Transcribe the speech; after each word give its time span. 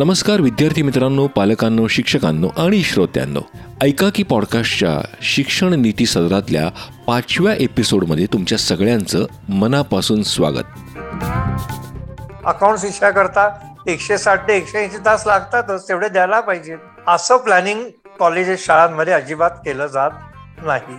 नमस्कार 0.00 0.40
विद्यार्थी 0.40 0.82
मित्रांनो 0.82 1.26
पालकांनो 1.26 1.86
शिक्षकांनो 1.86 2.48
आणि 2.56 2.82
श्रोत्यांनो. 2.82 3.40
ऐका 3.82 4.08
की 4.14 4.22
पॉडकास्टच्या 4.22 5.16
शिक्षण 5.22 5.74
नीती 5.80 6.06
सदरातल्या 6.06 6.68
पाचव्या 7.06 7.54
एपिसोडमध्ये 7.54 8.26
तुमच्या 8.26 8.58
सगळ्यांचं 8.58 9.24
मनापासून 9.48 10.22
स्वागत. 10.22 10.70
अकाउंट 12.44 12.78
शिक्षाकरता 12.78 13.48
एकशे 13.86 14.18
साठ 14.18 14.48
ते 14.48 14.56
एकशे 14.56 14.78
ऐंशी 14.78 14.98
तास 15.06 15.26
लागतातच 15.26 15.88
तेवढे 15.88 16.08
द्यायला 16.08 16.40
पाहिजे. 16.40 16.76
असं 17.08 17.36
प्लॅनिंग 17.36 17.84
कॉलेजेस 18.18 18.66
शाळांमध्ये 18.66 19.12
अजिबात 19.12 19.50
केलं 19.50 19.86
जात 19.86 20.10
नाही. 20.62 20.96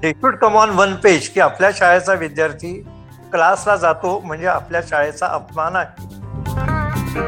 They 0.00 0.10
should 0.10 0.36
come 0.36 0.56
on 0.56 0.70
one 0.70 0.94
page 0.94 1.28
की 1.28 1.40
आपल्या 1.40 1.70
शाळेचा 1.74 2.14
विद्यार्थी 2.14 2.82
क्लासला 3.32 3.76
जातो 3.76 4.20
म्हणजे 4.20 4.46
आपल्या 4.46 4.80
शाळेचा 4.90 5.26
अपमान 5.26 5.76
आहे. 5.76 6.20
आज 7.12 7.18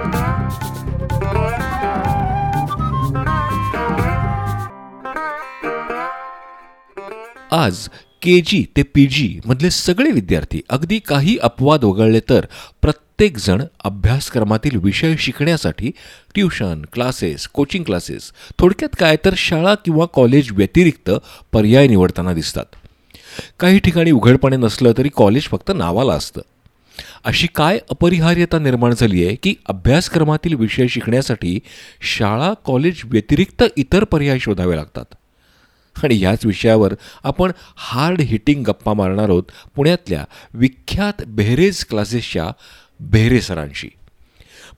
के 8.22 8.40
जी 8.40 8.66
ते 8.76 8.82
पी 8.82 9.06
जी 9.06 9.40
मधले 9.46 9.70
सगळे 9.70 10.10
विद्यार्थी 10.10 10.60
अगदी 10.70 10.98
काही 10.98 11.38
अपवाद 11.42 11.84
वगळले 11.84 12.20
तर 12.20 12.46
प्रत्येकजण 12.82 13.62
अभ्यासक्रमातील 13.84 14.76
विषय 14.76 15.16
शिकण्यासाठी 15.16 15.90
ट्युशन 16.34 16.82
क्लासेस 16.92 17.48
कोचिंग 17.48 17.84
क्लासेस 17.84 18.32
थोडक्यात 18.58 18.96
काय 18.98 19.16
तर 19.24 19.34
शाळा 19.36 19.74
किंवा 19.74 20.06
कॉलेज 20.06 20.48
व्यतिरिक्त 20.52 21.10
पर्याय 21.52 21.86
निवडताना 21.86 22.32
दिसतात. 22.32 22.64
काही 23.60 23.78
ठिकाणी 23.78 24.10
उघडपणे 24.10 24.56
नसलं 24.56 24.92
तरी 24.98 25.08
कॉलेज 25.08 25.42
फक्त 25.42 25.72
नावाला 25.74 26.12
असतं. 26.12 26.40
अशी 27.24 27.46
काय 27.54 27.78
अपरिहार्यता 27.90 28.58
निर्माण 28.58 28.94
झाली 28.94 29.26
आहे 29.26 29.34
की 29.34 29.54
अभ्यासक्रमातील 29.66 30.54
विषय 30.54 30.86
शिकण्यासाठी 30.86 31.58
शाळा 32.00 32.52
कॉलेज 32.64 33.00
व्यतिरिक्त 33.04 33.64
इतर 33.76 34.04
पर्याय 34.04 34.38
शोधावे 34.38 34.76
लागतात? 34.76 35.04
आणि 36.04 36.20
याच 36.20 36.46
विषयावर 36.46 36.94
आपण 37.24 37.52
हार्ड 37.76 38.20
हिटिंग 38.20 38.64
गप्पा 38.64 38.92
मारणार 38.92 39.28
आहोत 39.28 39.42
पुण्यातल्या 39.76 40.24
विख्यात 40.54 41.22
बेहरेज 41.26 41.84
क्लासेसच्या 41.84 42.52
बेहरे 43.00 43.40
सरांशी. 43.40 43.88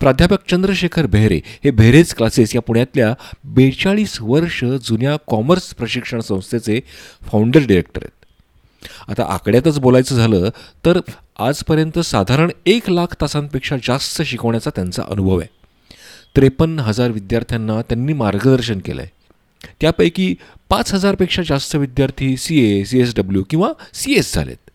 प्राध्यापक 0.01 0.39
चंद्रशेखर 0.51 1.07
बेहरे 1.07 1.41
हे 1.65 1.71
बेहरेज 1.71 2.15
क्लासेस 2.15 2.55
या 2.55 2.61
पुण्यातल्या 2.61 3.15
बेचाळीस 3.45 4.19
वर्ष 4.21 4.65
जुन्या 4.65 5.17
कॉमर्स 5.27 5.75
प्रशिक्षण 5.75 6.21
संस्थेचे 6.21 6.81
फाउंडर 7.23 7.61
डिरेक्टर 7.67 8.03
आहेत. 8.03 8.16
आता 9.09 9.23
आकड्यातच 9.23 9.79
बोलायचं 9.79 10.17
झालं 10.17 10.49
तर 10.85 11.01
आजपर्यंत 11.39 11.99
साधारण 11.99 12.51
एक 12.67 12.91
लाख 12.91 13.15
तासांपेक्षा 13.21 13.77
जास्त 13.77 14.23
शिकवण्याचा 14.23 14.71
त्यांचा 14.71 15.03
अनुभव 15.11 15.39
आहे. 15.39 15.49
त्रेपन्न 16.37 16.79
हजार 16.79 17.11
विद्यार्थ्यांना 17.11 17.81
त्यांनी 17.83 18.13
मार्गदर्शन 18.13 18.79
केलं 18.79 19.03
आहे 19.03 19.11
त्यापैकी 19.81 20.35
पाच 20.69 20.95
हजारपेक्षा 20.95 21.43
जास्त 21.43 21.77
विद्यार्थी 21.77 22.37
C 22.37 22.59
A 22.65 22.85
C 22.85 23.01
S 23.01 23.15
W 23.17 23.43
किंवा 23.51 23.73
सी 23.95 24.15
एस 24.15 24.35
झालेत. 24.35 24.71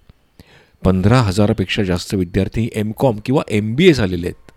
पंधरा 0.84 1.20
हजारापेक्षा 1.22 1.84
जास्त 1.84 2.14
विद्यार्थी 2.14 2.70
एम 2.76 2.92
कॉम 2.92 3.20
किंवा 3.26 3.42
एम 3.50 3.76
बी 3.76 3.90
ए 3.90 3.94
झालेले 3.94 4.28
आहेत. 4.28 4.52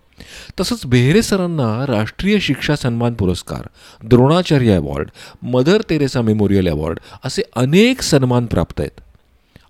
तसंच 0.60 0.86
बेहरे 0.86 1.22
सरांना 1.22 1.84
राष्ट्रीय 1.86 2.38
शिक्षा 2.38 2.76
सन्मान 2.76 3.14
पुरस्कार 3.14 3.68
Dronacharya 4.02 4.76
award 4.76 5.08
Mother 5.42 5.82
Teresa 5.90 6.22
memorial 6.22 6.68
award 6.68 6.98
असे 7.24 7.42
अनेक 7.56 8.02
सन्मान 8.02 8.46
प्राप्त 8.46 8.80
आहेत. 8.80 9.00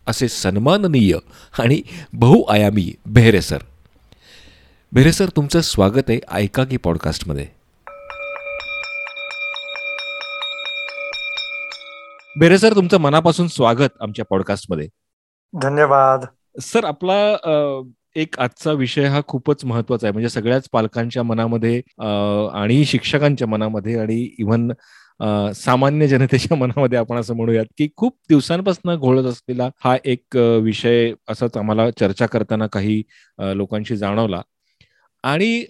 असे 0.06 0.28
सन्माननीय 0.28 1.16
आणि 1.58 1.80
बहुआयामी 2.12 2.90
बेहरे 3.06 3.40
सर. 3.42 3.58
बेहरे 4.92 5.12
सर 5.12 5.28
तुमचं 5.36 5.60
स्वागत 5.60 6.08
आहे 6.08 6.18
ऐका 6.32 6.64
की 6.64 6.76
पॉडकास्टमध्ये. 6.76 7.46
बेरे 12.40 12.58
सर 12.58 12.74
तुमचं 12.74 12.98
मनापासून 13.00 13.48
स्वागत 13.48 14.00
आमच्या 14.00 14.24
पॉडकास्टमध्ये. 14.30 14.88
धन्यवाद. 15.52 16.24
सर 16.62 16.84
आपला 16.84 17.36
एक 18.16 18.38
आजचा 18.38 18.72
विषय 18.72 19.04
हा 19.04 19.20
खूपच 19.26 19.64
महत्त्वाचा 19.64 20.06
आहे. 20.06 20.12
म्हणजे 20.12 20.28
सगळ्याच 20.28 20.68
पालकांच्या 20.72 21.22
मनामध्ये 21.22 21.80
आणि 22.60 22.84
शिक्षकांच्या 22.84 23.48
मनामध्ये 23.48 23.98
आणि 24.00 24.20
इव्हन 24.38 24.70
सामान्य 25.54 26.06
जनतेच्या 26.08 26.56
मनामध्ये 26.56 26.98
आपण 26.98 27.16
असं 27.18 27.34
म्हणूयात 27.36 27.66
की 27.78 27.88
खूप 27.96 28.16
दिवसांपासून 28.28 28.94
घोळत 28.96 29.24
असलेला 29.26 29.68
हा 29.84 29.96
एक 30.04 30.36
विषय 30.62 31.12
असाच 31.30 31.56
आम्हाला 31.56 31.90
चर्चा 32.00 32.26
करताना 32.26 32.66
काही 32.66 33.02
लोकांशी 33.38 33.96
जाणवला. 33.96 34.40
आणि 35.24 35.64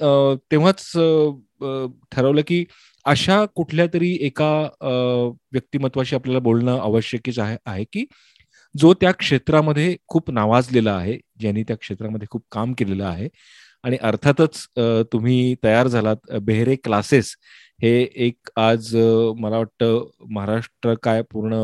तेव्हाच 0.50 0.90
ठरवलं 2.12 2.40
की 2.46 2.64
अशा 3.06 3.44
कुठल्या 3.56 3.86
तरी 3.94 4.12
एका 4.26 4.50
व्यक्तिमत्वाशी 5.52 6.16
आपल्याला 6.16 6.38
बोलणं 6.42 6.78
आवश्यकच 6.78 7.38
आहे 7.38 7.56
आहे 7.66 7.84
की 7.92 8.04
जो 8.74 8.92
त्या 9.00 9.10
क्षेत्रामध्ये 9.12 9.96
खूप 10.08 10.30
नावाजलेला 10.30 10.92
आहे 10.92 11.18
ज्यांनी 11.40 11.62
त्या 11.68 11.76
क्षेत्रामध्ये 11.76 12.26
खूप 12.30 12.42
काम 12.52 12.72
केलेलं 12.78 13.04
आहे. 13.04 13.28
आणि 13.84 13.96
अर्थातच 14.02 14.66
तुम्ही 15.12 15.54
तयार 15.64 15.86
झालात 15.88 16.32
बेहरे 16.42 16.76
क्लासेस 16.84 17.34
हे 17.84 17.90
एक 18.26 18.50
आज 18.58 18.88
मला 19.38 19.56
वाटतं 19.58 20.04
महाराष्ट्र 20.34 20.94
काय 21.02 21.22
पूर्ण 21.32 21.56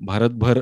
भारतभर 0.00 0.60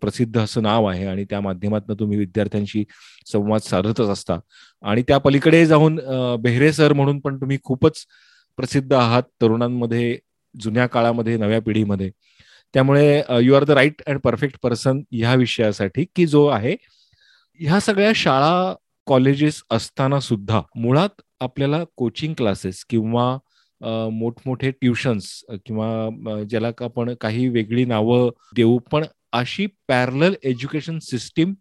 प्रसिद्ध 0.00 0.38
असं 0.38 0.62
नाव 0.62 0.86
आहे 0.86 1.06
आणि 1.06 1.24
त्या 1.30 1.40
माध्यमातून 1.40 1.98
तुम्ही 2.00 2.18
विद्यार्थ्यांशी 2.18 2.84
संवाद 3.32 3.60
साधतच 3.60 4.08
असता. 4.08 4.38
आणि 4.84 5.02
त्या 5.08 5.18
पलीकडे 5.18 5.64
जाऊन 5.66 5.98
बेहरे 6.42 6.72
सर 6.72 6.92
म्हणून 6.92 7.20
पण 7.20 7.40
तुम्ही 7.40 7.58
खूपच 7.64 8.04
प्रसिद्ध 8.58 8.92
आहात 8.94 9.22
तरुणांमध्ये 9.42 10.16
जुन्या 10.54 10.86
काळामध्ये 10.86 11.36
नव्या 11.36 11.60
पिढीमध्ये. 11.62 12.10
त्यामुळे 12.74 13.22
you 13.42 13.54
are 13.54 13.64
the 13.64 13.70
right 13.70 14.02
and 14.06 14.20
perfect 14.24 14.58
person 14.62 15.00
ह्या 15.12 15.34
विषयासाठी 15.34 16.04
की 16.16 16.26
जो 16.26 16.46
आहे 16.48 16.74
ह्या 17.60 17.80
सगळ्या 17.80 18.12
शाळा 18.16 18.74
कॉलेजेस 19.06 19.62
असताना 19.70 20.20
सुद्धा 20.20 20.60
मुळात 20.76 21.22
आपल्याला 21.40 21.82
कोचिंग 21.96 22.34
क्लासेस 22.34 22.84
किंवा 22.90 23.36
मोठमोठे 24.12 24.70
ट्युशन्स 24.70 25.32
किंवा 25.66 26.44
ज्याला 26.50 26.68
आपण 26.84 27.14
काही 27.20 27.48
वेगळी 27.48 27.84
नावं 27.84 28.28
देऊ 28.56 28.78
पण 28.92 29.04
अशी 29.32 29.66
पॅरल 29.88 30.34
एज्युकेशन 30.42 30.98
सिस्टीम 31.02 31.54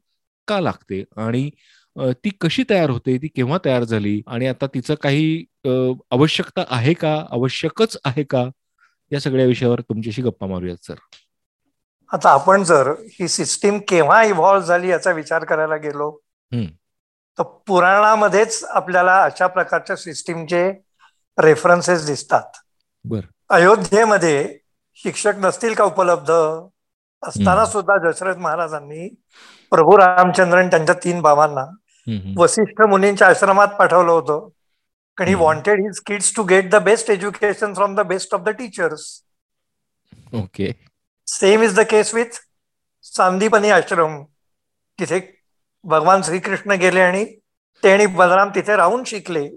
का 0.47 0.59
लागते? 0.59 1.03
आणि 1.17 1.49
ती 1.95 2.29
कशी 2.41 2.63
तयार 2.69 2.89
होते? 2.89 3.17
ती 3.17 3.27
केव्हा 3.27 3.57
तयार 3.65 3.83
झाली? 3.83 4.21
आणि 4.27 4.47
आता 4.47 4.67
तिचं 4.73 4.95
काही 5.03 5.43
आवश्यकता 6.11 6.63
आहे 6.69 6.93
का? 6.93 7.13
आवश्यकच 7.31 7.97
आहे 8.05 8.23
का? 8.23 8.43
या 9.11 9.19
सगळ्या 9.19 9.45
विषयावर 9.45 9.81
तुमच्याशी 9.81 10.21
गप्पा 10.21 10.47
मारूयात 10.47 10.85
सर. 10.85 10.95
आता 12.11 12.29
आपण 12.29 12.63
जर 12.63 12.91
ही 13.11 13.27
सिस्टीम 13.27 13.77
केव्हा 13.87 14.23
इव्हॉल्व्ह 14.23 14.67
झाली 14.67 14.89
याचा 14.89 15.11
विचार 15.11 15.43
करायला 15.43 15.75
गेलो 15.75 16.09
तर 16.51 17.43
पुराणामध्येच 17.67 18.63
आपल्याला 18.63 19.21
अशा 19.23 19.47
प्रकारच्या 19.47 19.95
सिस्टीमचे 19.95 20.71
रेफरन्सेस 21.41 22.05
दिसतात. 22.05 22.57
बर. 23.05 23.19
अयोध्येमध्ये 23.49 24.57
शिक्षक 25.03 25.33
नसतील 25.37 25.73
का 25.73 25.83
उपलब्ध? 25.83 26.31
असताना 27.23 27.65
सुद्धा 27.65 27.95
दशरथ 28.09 28.35
महाराजांनी 28.35 29.07
प्रभू 29.71 29.97
रामचंद्रन 29.97 30.67
त्यांच्या 30.67 30.95
तीन 31.03 31.21
भावांना 31.21 31.65
वसिष्ठ 32.37 32.81
मुनींच्या 32.81 33.27
आश्रमात 33.27 33.67
पाठवलं 33.67 34.11
होतं. 34.11 34.47
कारण 35.17 35.29
he 35.29 35.35
wanted 35.35 35.79
his 35.79 35.99
kids 35.99 36.33
to 36.35 36.43
get 36.43 36.69
the 36.69 36.75
best 36.75 37.09
education 37.09 37.73
from 37.73 37.95
the 37.95 37.99
best 37.99 38.33
of 38.33 38.41
the 38.41 38.49
teachers 38.49 39.21
okay. 40.33 40.71
Same 41.27 41.63
is 41.63 41.79
the 41.79 41.83
case 41.89 42.13
with 42.13 42.39
Sandipani 43.03 43.69
Ashram. 43.69 44.23
तिथे 44.99 45.19
भगवान 45.83 46.21
श्रीकृष्ण 46.21 46.71
गेले 46.71 47.01
आणि 47.01 47.25
ते 47.83 47.91
आणि 47.93 48.05
बलराम 48.05 48.49
तिथे 48.55 48.75
राहून 48.75 49.03
शिकले. 49.03 49.47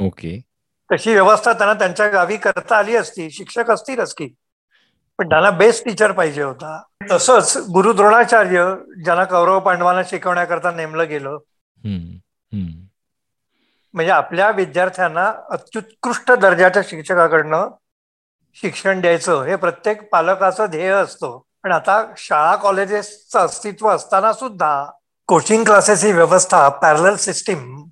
ओके. 0.00 0.40
तशी 0.92 1.12
व्यवस्था 1.12 1.52
त्यांना 1.52 1.74
त्यांच्या 1.74 2.08
गावी 2.08 2.36
करता 2.36 2.76
आली 2.76 2.96
असती. 2.96 3.30
शिक्षक 3.30 3.70
असतीलच 3.70 4.14
की 4.14 4.34
पण 5.18 5.28
त्यांना 5.28 5.50
बेस्ट 5.50 5.84
टीचर 5.84 6.12
पाहिजे 6.12 6.42
होता. 6.42 6.82
तसंच 7.10 7.56
गुरु 7.56 7.92
द्रोणाचार्य 7.92 8.74
ज्यांना 9.04 9.24
कौरव 9.24 9.60
पांडवांना 9.60 10.02
शिकवण्याकरता 10.02 10.70
नेमलं 10.70 11.08
गेलं. 11.08 11.38
म्हणजे 13.94 14.10
आपल्या 14.12 14.50
विद्यार्थ्यांना 14.50 15.32
अत्युत्कृष्ट 15.50 16.32
दर्जाच्या 16.32 16.82
शिक्षकाकडनं 16.86 17.68
शिक्षण 18.54 19.00
द्यायचं 19.00 19.42
हे 19.42 19.56
प्रत्येक 19.56 20.08
पालकाचं 20.10 20.66
ध्येय 20.66 20.90
असतं. 20.90 21.38
पण 21.62 21.72
आता 21.72 22.04
शाळा 22.16 22.56
कॉलेजेसचं 22.56 23.38
अस्तित्व 23.38 23.88
असताना 23.88 24.32
सुद्धा 24.32 24.84
कोचिंग 25.28 25.64
क्लासेस 25.64 26.04
ही 26.04 26.12
व्यवस्था 26.12 26.68
पॅरल 26.68 27.14
सिस्टीम 27.14 27.84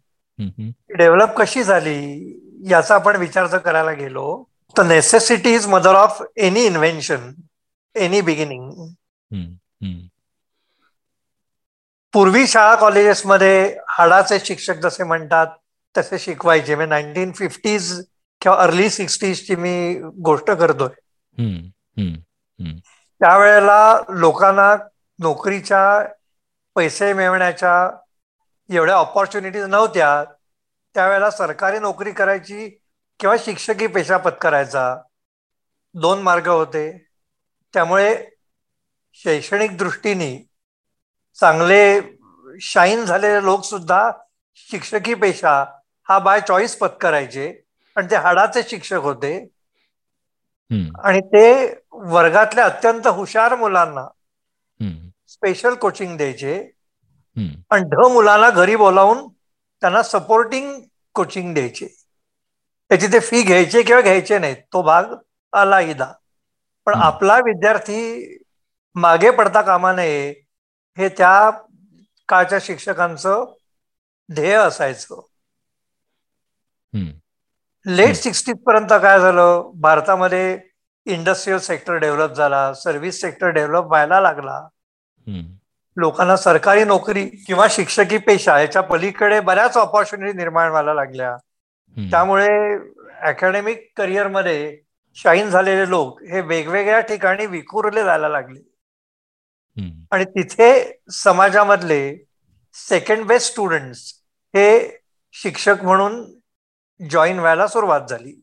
डेव्हलप 0.96 1.36
कशी 1.36 1.62
झाली 1.62 2.38
याचा 2.70 2.94
आपण 2.94 3.16
विचार 3.16 3.46
जर 3.46 3.58
करायला 3.58 3.92
गेलो 3.92 4.44
तर 4.78 4.82
necessity 4.82 5.54
is 5.54 5.66
mother 5.66 5.94
of 5.94 6.22
any 6.36 6.64
invention 6.64 7.32
any 7.94 8.20
beginning 8.20 8.70
पूर्वी 12.14 12.46
शाळा 12.46 12.74
कॉलेजेसमध्ये 12.74 13.76
हाडाचे 13.88 14.38
शिक्षक 14.44 14.74
जसे 14.74 15.04
म्हणतात 15.04 15.46
तसे 15.94 16.18
शिकवायचे. 16.18 16.74
म्हणजे 16.74 16.88
नाईन्टीन 16.88 17.32
फिफ्टीज 17.32 17.92
किंवा 18.40 18.56
अर्ली 18.58 18.90
सिक्स्टीजची 18.90 19.56
मी 19.56 19.94
गोष्ट 20.24 20.50
करतोय. 20.50 20.88
त्यावेळेला 23.20 24.00
लोकांना 24.08 24.74
नोकरीच्या 25.18 25.82
पैसे 26.76 27.12
मिळवण्याच्या 27.12 27.90
एवढ्या 28.76 28.94
ऑपॉर्च्युनिटीज 28.96 29.64
नव्हत्या 29.64 30.24
त्यावेळेला 30.94 31.30
सरकारी 31.30 31.78
नोकरी 31.78 32.12
करायची 32.12 32.68
किंवा 33.20 33.36
शिक्षकी 33.38 33.86
पेशा 33.86 34.16
पत्करायचा. 34.16 34.96
दोन 35.94 36.22
मार्ग 36.22 36.48
होते. 36.48 37.06
त्यामुळे 37.74 38.26
शैक्षणिक 39.14 39.78
दृष्टीने 39.78 40.48
चांगले 41.40 42.00
शाईन 42.60 43.04
झालेले 43.04 43.44
लोक 43.44 43.64
सुद्धा 43.64 44.10
शिक्षकी 44.54 45.14
पेशा 45.14 45.64
हा 46.08 46.18
बाय 46.18 46.40
चॉईस 46.40 46.78
पत्करायचे. 46.78 47.62
आणि 47.96 48.06
ते 48.10 48.16
हाडाचे 48.16 48.62
शिक्षक 48.62 48.96
होते. 48.96 49.48
आणि 51.04 51.20
ते 51.20 51.74
वर्गातल्या 51.92 52.64
अत्यंत 52.64 53.06
हुशार 53.06 53.54
मुलांना 53.56 54.06
स्पेशल 55.28 55.74
कोचिंग 55.74 56.16
द्यायचे. 56.16 56.70
आणि 57.70 57.84
ढ 57.90 58.06
मुलांना 58.12 58.50
घरी 58.50 58.76
बोलावून 58.76 59.26
त्यांना 59.82 60.02
सपोर्टिंग 60.02 60.80
कोचिंग 61.14 61.52
द्यायचे. 61.54 61.86
त्याची 62.90 63.06
ते 63.12 63.20
फी 63.20 63.42
घ्यायचे 63.42 63.82
किंवा 63.82 64.00
घ्यायचे 64.02 64.38
नाहीत. 64.38 64.56
तो 64.72 64.82
भाग 64.82 65.14
इदा 65.80 66.12
पण 66.86 66.94
आपला 66.94 67.36
विद्यार्थी 67.44 67.98
मागे 68.96 69.30
पडता 69.30 69.60
कामा 69.62 69.92
नये 69.92 70.30
हे 70.96 71.08
त्या 71.08 71.50
काळच्या 72.28 72.58
शिक्षकांचं 72.62 73.44
ध्येय 74.28 74.54
असायचं. 74.56 75.20
लेट 77.86 78.14
सिक्स्टीज 78.16 78.56
पर्यंत 78.66 78.92
काय 79.02 79.18
झालं? 79.20 79.70
भारतामध्ये 79.74 80.58
इंडस्ट्रीयल 81.06 81.58
सेक्टर 81.58 81.94
डेव्हलप 81.96 82.32
झाला 82.32 82.72
सर्व्हिस 82.74 83.20
सेक्टर 83.20 83.48
डेव्हलप 83.50 83.84
व्हायला 83.84 84.20
लागला. 84.20 84.60
लोकांना 85.96 86.36
सरकारी 86.36 86.84
नोकरी 86.84 87.26
किंवा 87.46 87.66
शिक्षकी 87.70 88.18
पेशा 88.18 88.58
याच्या 88.60 88.82
पलीकडे 88.82 89.40
बऱ्याच 89.40 89.76
ऑपॉर्च्युनिटी 89.76 90.36
निर्माण 90.36 90.68
व्हायला 90.70 90.94
लागल्या. 90.94 91.36
त्यामुळे 91.96 92.48
अकॅडमिक 93.20 93.92
करिअरमध्ये 93.96 94.80
शाईन 95.14 95.50
झालेले 95.50 95.88
लोक 95.88 96.22
हे 96.22 96.40
वेगवेगळ्या 96.40 97.00
ठिकाणी 97.00 97.46
विखुरले 97.46 98.04
जायला 98.04 98.28
लागले. 98.28 98.60
आणि 100.12 100.24
तिथे 100.24 101.00
समाजामधले 101.10 102.24
सेकंड 102.74 103.26
बेस्ट 103.26 103.50
स्टुडंट्स 103.50 104.12
हे 104.54 104.98
शिक्षक 105.32 105.74
म्हणून 105.82 106.24
जॉईन 107.10 107.38
व्हायला 107.38 107.66
सुरुवात 107.66 108.00
झाली. 108.00 108.34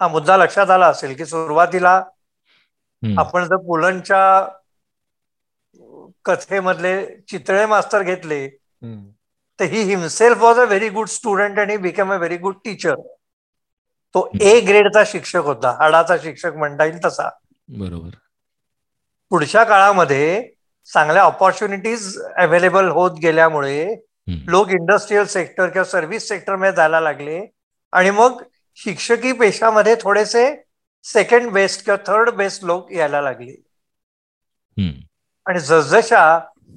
हा 0.00 0.08
मुद्दा 0.08 0.36
लक्षात 0.36 0.70
आला 0.70 0.86
असेल 0.86 1.16
की 1.16 1.24
सुरुवातीला 1.24 2.02
आपण 3.18 3.44
जर 3.44 3.56
पुलंच्या 3.56 4.48
कथेमधले 6.30 7.06
चितळे 7.28 7.66
मास्तर 7.66 8.02
घेतले 8.02 8.48
तर 9.60 9.64
he 9.64 9.82
himself 9.82 10.38
was 10.38 10.58
a 10.58 10.64
very 10.64 10.88
good 10.88 11.08
student 11.08 11.58
आणि 11.58 11.76
become 11.76 12.12
a 12.12 12.16
very 12.16 12.36
good 12.36 12.54
teacher 12.64 12.94
तो 14.14 14.30
ए 14.40 14.60
ग्रेडचा 14.60 15.02
शिक्षक 15.06 15.42
होता 15.44 15.70
हाडाचा 15.70 16.16
शिक्षक 16.22 16.54
म्हणता 16.56 16.84
येईल 16.84 16.98
तसा. 17.04 17.28
बरोबर. 17.68 18.08
पुढच्या 19.30 19.64
काळामध्ये 19.64 20.52
चांगल्या 20.92 21.22
ऑपॉर्च्युनिटीज 21.22 22.18
अवेलेबल 22.36 22.88
होत 22.88 23.10
गेल्यामुळे 23.10 23.94
लोक 24.48 24.68
इंडस्ट्रीयल 24.68 25.24
सेक्टर 25.24 25.68
किंवा 25.68 25.84
सर्व्हिस 25.84 26.28
सेक्टरमध्ये 26.28 26.72
जायला 26.72 27.00
लागले 27.00 27.46
आणि 27.92 28.10
मग 28.10 28.42
शिक्षकी 28.76 29.32
पेशामध्ये 29.32 29.94
थोडेसे 30.00 30.64
सेकंड 31.04 31.50
बेस्ट 31.50 31.84
किंवा 31.84 31.96
थर्ड 32.06 32.30
बेस्ट 32.30 32.64
लोक 32.64 32.92
यायला 32.92 33.20
लागले. 33.20 33.54
आणि 35.50 35.60
जसजशा 35.60 36.22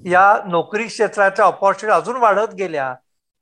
या 0.06 0.22
नोकरी 0.46 0.88
क्षेत्राच्या 0.88 1.46
ऑपॉर्च्युनिटी 1.46 1.96
अजून 1.96 2.16
वाढत 2.18 2.54
गेल्या 2.56 2.94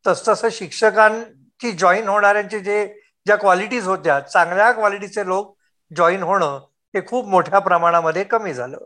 तसतसं 0.05 0.49
शिक्षकांची 0.51 1.71
जॉईन 1.73 2.07
होणाऱ्यांचे 2.07 2.59
जे 2.61 2.85
ज्या 3.25 3.35
क्वालिटीज 3.37 3.87
होत्या 3.87 4.19
चांगल्या 4.21 4.71
क्वालिटीचे 4.73 5.25
लोक 5.27 5.55
जॉईन 5.91 6.23
होणं 6.23 6.57
हे 6.93 7.01
खूप 7.07 7.27
मोठ्या 7.27 7.59
प्रमाणामध्ये 7.61 8.23
कमी 8.25 8.53
झालं. 8.53 8.77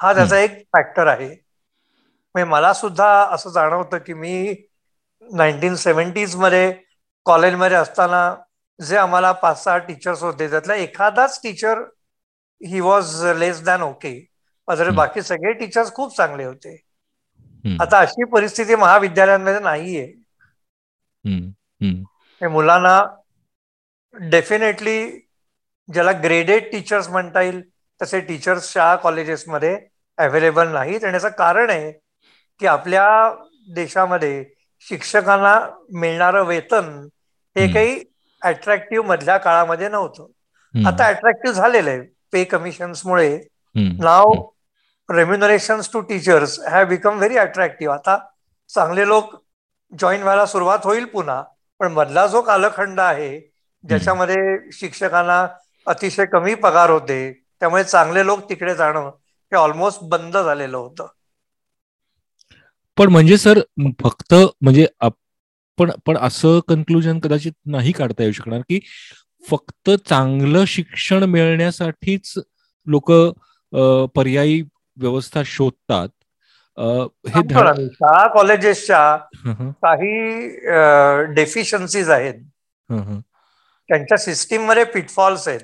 हा 0.00 0.12
त्याचा 0.14 0.38
एक 0.38 0.58
फॅक्टर 0.68 1.06
आहे. 1.08 1.34
म्हणजे 2.34 2.50
मला 2.50 2.72
सुद्धा 2.74 3.06
असं 3.34 3.50
जाणवतं 3.50 3.98
की 3.98 4.14
मी 4.14 4.34
नाईन्टीन 5.22 5.74
सेव्हन्टीजमध्ये 5.76 6.72
कॉलेजमध्ये 7.26 7.76
असताना 7.76 8.22
जे 8.78 8.96
आम्हाला 8.96 9.30
पाच 9.34 9.62
सहा 9.62 9.76
टीचर्स 9.80 10.22
होते 10.22 10.50
त्यातला 10.50 10.74
एखादाच 10.76 11.38
teacher 11.42 11.82
he 12.60 12.80
was 12.80 13.14
less 13.38 13.62
than 13.64 13.82
okay 13.82 14.14
बाकी 14.92 15.22
सगळे 15.22 15.52
टीचर्स 15.58 15.92
खूप 15.94 16.16
चांगले 16.16 16.44
होते. 16.44 16.76
आता 17.82 17.98
अशी 18.00 18.24
परिस्थिती 18.32 18.74
महाविद्यालयांमध्ये 18.76 19.60
नाहीये. 19.60 20.06
मुलांना 22.40 22.94
डेफिनेटली 24.14 24.98
ज्याला 25.88 26.12
ग्रेडेड 26.22 26.70
टीचर्स 26.72 27.08
म्हणता 27.08 27.40
येईल 27.42 27.60
तसे 28.00 28.20
टीचर्स 28.20 28.72
शाळा 28.72 28.94
कॉलेजेसमध्ये 28.96 29.76
अवेलेबल 30.18 30.68
नाहीत. 30.68 31.04
आणि 31.04 31.12
याचं 31.14 31.28
कारण 31.38 31.70
आहे 31.70 31.92
की 32.60 32.66
आपल्या 32.66 33.06
देशामध्ये 33.74 34.44
शिक्षकांना 34.86 35.54
मिळणारं 36.00 36.44
वेतन 36.46 36.88
हे 37.56 37.66
काही 37.68 37.98
अट्रॅक्टिव्ह 38.42 39.06
मधल्या 39.06 39.36
काळामध्ये 39.38 39.88
नव्हतं. 39.88 40.26
आता 40.74 41.06
अट्रॅक्टिव्ह 41.08 41.56
झालेलं 41.56 41.90
आहे. 41.90 42.00
पे 42.34 42.44
कमिशन्समुळे 42.44 43.28
नाव 43.98 44.32
remuneration 45.08 45.80
to 45.92 46.00
teachers 46.00 46.58
have 46.68 46.84
become 46.88 47.16
very 47.18 47.36
attractive 47.36 47.94
आता 47.94 48.16
चांगले 48.70 49.06
लोक 49.06 49.34
जॉईन 49.92 50.22
व्हायला 50.22 50.46
सुरुवात 50.46 50.78
होईल 50.84 51.04
पुन्हा 51.04 51.42
पण 51.80 51.92
मधला 51.92 52.26
जो 52.26 52.40
कालखंड 52.42 53.00
आहे 53.00 53.30
ज्याच्यामध्ये 53.84 54.70
शिक्षकांना 54.72 55.46
अतिशय 55.86 56.24
कमी 56.24 56.54
पगार 56.54 56.90
होते 56.90 57.18
त्यामुळे 57.60 57.84
चांगले 57.84 58.26
लोक 58.26 58.48
तिकडे 58.48 58.74
जाणं 58.74 59.08
हे 59.52 59.56
ऑलमोस्ट 59.56 60.00
बंद 60.02 60.36
झालेलं 60.36 60.76
होतं. 60.76 61.06
पण 62.98 63.08
म्हणजे 63.08 63.36
सर 63.36 63.60
फक्त 64.02 64.34
म्हणजे 64.60 64.86
पण 65.78 65.90
पण 66.06 66.16
असं 66.16 66.60
कन्क्लुजन 66.68 67.18
कदाचित 67.18 67.52
नाही 67.66 67.92
काढता 67.92 68.22
येऊ 68.22 68.32
शकणार 68.32 68.60
की 68.60 68.80
फक्त 69.50 69.90
चांगलं 70.08 70.64
शिक्षण 70.64 71.22
मिळण्यासाठीच 71.22 72.32
लोक 72.86 73.10
पर्यायी 74.14 74.60
व्यवस्था 74.96 75.42
शोधतात. 75.46 76.08
हे 76.78 77.40
शाळा 77.94 78.26
कॉलेजेसच्या 78.34 79.16
काही 79.82 80.48
डेफिशियन्सीज 81.34 82.10
आहेत. 82.10 82.34
त्यांच्या 83.88 84.18
सिस्टीममध्ये 84.18 84.84
पिटफॉल्स 84.84 85.46
आहेत 85.48 85.60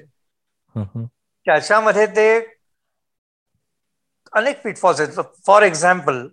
त्याच्यामध्ये 1.46 2.06
ते 2.06 2.38
अनेक 4.32 4.62
पिटफॉल्स 4.62 5.00
आहेत. 5.00 5.20
फॉर 5.46 5.62
एक्झाम्पल 5.62 6.26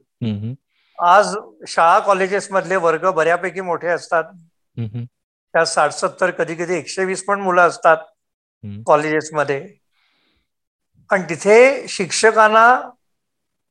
आज 1.00 1.36
शाळा 1.68 2.00
कॉलेजेस 2.00 2.52
मधले 2.52 2.76
वर्ग 2.76 3.10
बऱ्यापैकी 3.12 3.62
मोठे 3.62 3.88
असतात. 3.88 4.24
त्या 5.54 5.66
साठ 5.66 5.92
सत्तर 5.92 6.32
कधी 6.32 6.56
कधी 6.56 6.76
एकशे 6.76 7.06
वीस 7.06 7.24
पण 7.26 7.42
मुलं 7.42 7.68
असतात 7.68 7.98
कॉलेजेसमध्ये. 8.86 9.60
आणि 11.10 11.24
तिथे 11.30 11.88
शिक्षकांना 11.90 12.66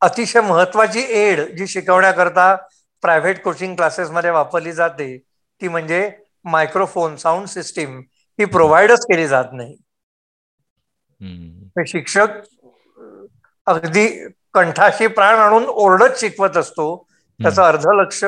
अतिशय 0.02 0.40
महत्वाची 0.40 1.00
एड 1.12 1.40
जी 1.56 1.66
शिकवण्याकरता 1.66 2.54
प्रायव्हेट 3.02 3.42
कोचिंग 3.42 3.75
क्लासेसमध्ये 3.76 4.30
वापरली 4.30 4.73
जाते 4.73 5.16
ती 5.61 5.68
म्हणजे 5.68 6.11
मायक्रोफोन 6.45 7.16
साऊंड 7.16 7.47
सिस्टीम 7.47 7.99
ही 8.38 8.45
प्रोव्हाइडच 8.45 9.04
केली 9.04 9.26
जात 9.28 9.52
नाही. 9.52 9.76
शिक्षक 11.87 12.40
अगदी 13.66 14.06
कंठाशी 14.54 15.06
प्राण 15.06 15.38
आणून 15.38 15.64
ओरडत 15.68 16.18
शिकवत 16.18 16.56
असतो. 16.56 16.87
त्याचं 17.40 17.62
अर्ध 17.62 17.87
लक्ष 17.95 18.25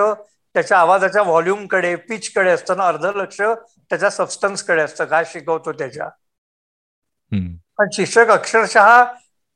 त्याच्या 0.59 0.79
आवाजाच्या 0.79 1.23
व्हॉल्यूमकडे 1.23 1.95
पिचकडे 1.97 2.51
असतं 2.51 2.77
अर्ध 2.77 3.05
लक्ष 3.07 3.41
त्याच्या 3.41 4.11
सबस्टन्सकडे 4.11 4.83
असतं. 4.83 5.05
काय 5.05 5.25
शिकवतो 5.27 5.73
त्याच्या? 5.73 6.09
पण 7.79 7.89
शिक्षक 7.93 8.29
अक्षरशः 8.29 9.05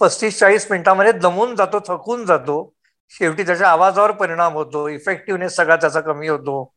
पस्तीस 0.01 0.39
चाळीस 0.39 0.71
मिनिटांमध्ये 0.71 1.13
दमून 1.13 1.57
जातो 1.57 1.79
थकून 1.87 2.25
जातो. 2.27 2.75
शेवटी 3.11 3.43
त्याच्या 3.43 3.69
आवाजावर 3.69 4.11
परिणाम 4.11 4.53
होतो. 4.53 4.89
इफेक्टिव्हनेस 4.89 5.57
सगळा 5.57 5.77
त्याचा 5.77 6.01
कमी 6.01 6.29
होतो. 6.29 6.75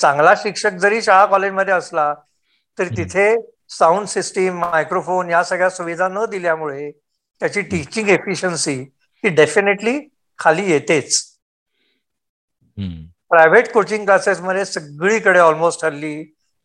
चांगला 0.00 0.34
शिक्षक 0.36 0.70
जरी 0.70 1.02
शाळा 1.02 1.26
कॉलेजमध्ये 1.26 1.74
असला 1.74 2.14
तरी 2.78 2.88
तिथे 2.88 3.34
साऊंड 3.68 4.06
सिस्टीम 4.06 4.58
मायक्रोफोन 4.58 5.30
या 5.30 5.44
सगळ्या 5.44 5.70
सुविधा 5.70 6.08
न 6.08 6.24
दिल्यामुळे 6.30 6.90
त्याची 7.40 7.60
टीचिंग 7.60 8.08
एफिशियन्सी 8.08 8.80
ही 9.24 9.28
डेफिनेटली 9.28 10.00
खाली 10.38 10.70
येतेच. 10.70 11.38
प्रायव्हेट 13.30 13.72
कोचिंग 13.72 14.04
क्लासेसमध्ये 14.04 14.64
सगळीकडे 14.64 15.38
ऑलमोस्ट 15.40 15.84
हल्ली 15.84 16.14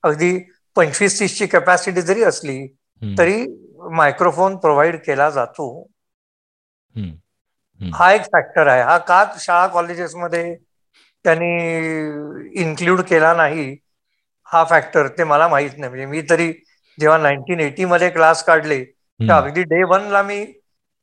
अगदी 0.03 0.37
पंचवीस 0.77 1.19
तीसची 1.19 1.45
कॅपॅसिटी 1.47 2.01
जरी 2.03 2.23
असली 2.23 2.57
तरी 3.01 3.45
मायक्रोफोन 3.93 4.55
प्रोव्हाइड 4.57 4.95
केला 5.05 5.29
जातो. 5.31 5.67
हा 7.81 8.11
एक 8.13 8.21
फॅक्टर 8.25 8.67
आहे. 8.67 8.81
हा 8.83 8.97
का 8.99 9.23
शाळा 9.39 9.67
कॉलेजेसमध्ये 9.69 10.55
त्यांनी 11.25 12.61
इन्क्ल्यूड 12.61 13.01
केला 13.03 13.33
नाही 13.35 13.75
हा 14.47 14.63
फॅक्टर 14.65 15.07
ते 15.17 15.23
मला 15.23 15.47
माहीत 15.47 15.77
नाही. 15.77 15.89
म्हणजे 15.89 16.05
मी 16.07 16.21
तरी 16.29 16.51
जेव्हा 16.97 17.17
नाईन्टीन 17.19 17.59
एटी 17.59 17.85
मध्ये 17.85 18.09
क्लास 18.11 18.43
काढले 18.43 18.83
तर 19.19 19.33
अगदी 19.33 19.63
डे 19.65 19.83
वनला 19.85 20.21
मी 20.23 20.43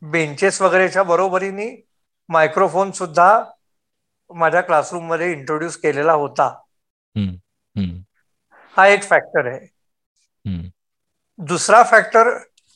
बेंचेस 0.02 0.61
वगैरेच्या 0.62 1.02
बरोबरीने 1.05 1.69
मायक्रोफोन 2.29 2.90
सुद्धा 2.93 3.29
माझ्या 4.31 4.61
क्लासरूममध्ये 4.61 5.31
इंट्रोड्यूस 5.33 5.77
केलेला 5.77 6.13
होता. 6.15 6.49
हा 8.77 8.87
एक 8.89 9.03
फॅक्टर 9.05 9.47
आहे. 9.47 9.67
दुसरा 11.39 11.83
फॅक्टर 11.85 12.29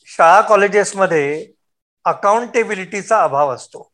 शाळा 0.07 0.41
कॉलेजेसमध्ये 0.41 1.25
अकाउंटेबिलिटीचा 2.05 3.21
अभाव 3.23 3.53
असतो. 3.53 3.89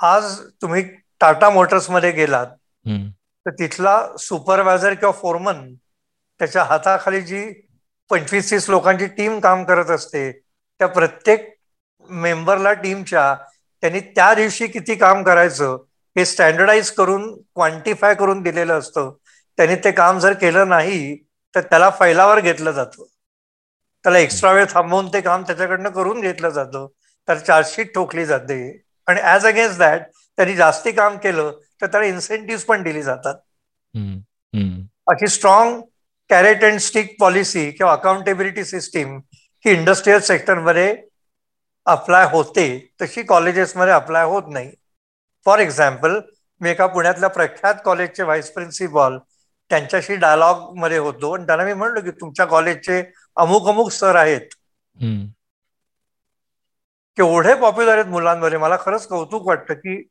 आज 0.00 0.24
तुम्ही 0.62 0.82
टाटा 1.20 1.50
मोटर्समध्ये 1.50 2.10
गेलात 2.12 2.46
तर 3.46 3.50
तिथला 3.58 3.94
सुपरवायझर 4.18 4.94
किंवा 4.94 5.12
फोरमन 5.12 5.64
त्याच्या 6.40 6.64
हाताखाली 6.64 7.20
जी 7.22 7.44
पंचवीस 8.10 8.50
तीस 8.50 8.68
लोकांची 8.70 9.06
टीम 9.08 9.38
काम 9.40 9.64
करत 9.64 9.90
असते 9.90 10.30
त्या 10.32 10.86
प्रत्येक 10.88 11.48
मेंबरला 12.10 12.72
टीमच्या 12.74 13.34
त्यांनी 13.82 14.00
त्या 14.00 14.34
दिवशी 14.34 14.66
किती 14.66 14.94
काम 14.94 15.22
करायचं 15.22 15.76
हे 16.16 16.24
स्टँडर्डाईज 16.24 16.90
करून 16.90 17.42
क्वांटिफाय 17.54 18.14
करून 18.14 18.42
दिलेलं 18.42 18.78
असतं. 18.78 19.10
त्यांनी 19.56 19.76
ते 19.76 19.92
काम 19.92 20.18
जर 20.18 20.32
केलं 20.32 20.68
नाही 20.68 21.16
तर 21.54 21.60
त्याला 21.60 21.90
फैलावर 21.90 22.40
घेतलं 22.40 22.70
जातं. 22.70 23.04
त्याला 24.04 24.18
एक्स्ट्रा 24.18 24.52
वेळ 24.52 24.64
थांबवून 24.70 25.08
ते 25.08 25.20
काम 25.20 25.42
त्याच्याकडनं 25.42 25.90
करून 25.90 26.20
घेतलं 26.20 26.48
जातं. 26.48 26.86
तर 27.28 27.38
चार्जशीट 27.38 27.94
ठोकली 27.94 28.26
जाते. 28.26 28.82
आणि 29.06 29.20
ऍज 29.24 29.46
अगेन्स्ट 29.46 29.78
दॅट 29.78 30.02
त्यांनी 30.36 30.56
जास्ती 30.56 30.92
काम 30.92 31.16
केलं 31.16 31.52
तर 31.80 31.86
त्याला 31.86 32.06
इन्सेंटिव्ह 32.06 32.62
पण 32.68 32.82
दिली 32.82 33.02
जातात. 33.02 33.34
अशी 35.06 35.26
strong 35.26 35.80
carrot 36.30 36.64
and 36.64 36.78
stick 36.80 37.16
policy 37.20 37.70
किंवा 37.70 37.92
अकाउंटेबिलिटी 37.92 38.64
सिस्टीम 38.64 39.16
ही 39.64 39.72
इंडस्ट्रीयल 39.72 40.20
सेक्टरमध्ये 40.20 40.94
अप्लाय 41.86 42.26
होते 42.30 42.64
तशी 43.02 43.22
कॉलेजेसमध्ये 43.22 43.92
अप्लाय 43.92 44.24
होत 44.24 44.42
नाही. 44.48 44.70
फॉर 45.46 45.58
एक्झाम्पल 45.58 46.18
मी 46.60 46.70
एका 46.70 46.86
पुण्यातल्या 46.86 47.28
प्रख्यात 47.30 47.74
कॉलेजचे 47.84 48.22
व्हाईस 48.22 48.50
प्रिन्सिपॉल 48.54 49.18
त्यांच्याशी 49.70 50.16
डायलॉगमध्ये 50.16 50.98
होतो. 50.98 51.32
आणि 51.34 51.46
त्यांना 51.46 51.64
मी 51.64 51.72
म्हणलो 51.74 52.00
की 52.00 52.10
तुमच्या 52.20 52.46
कॉलेजचे 52.46 53.02
अमुक 53.36 53.68
अमुक 53.68 53.90
सर 53.92 54.16
आहेत. 54.16 54.54
केवढे 57.18 57.54
पॉप्युलर 57.54 57.92
आहेत 57.94 58.06
मुलांमध्ये. 58.10 58.58
मला 58.58 58.76
खरंच 58.80 59.06
कौतुक 59.06 59.46
वाटतं 59.46 59.74
की 59.74 60.02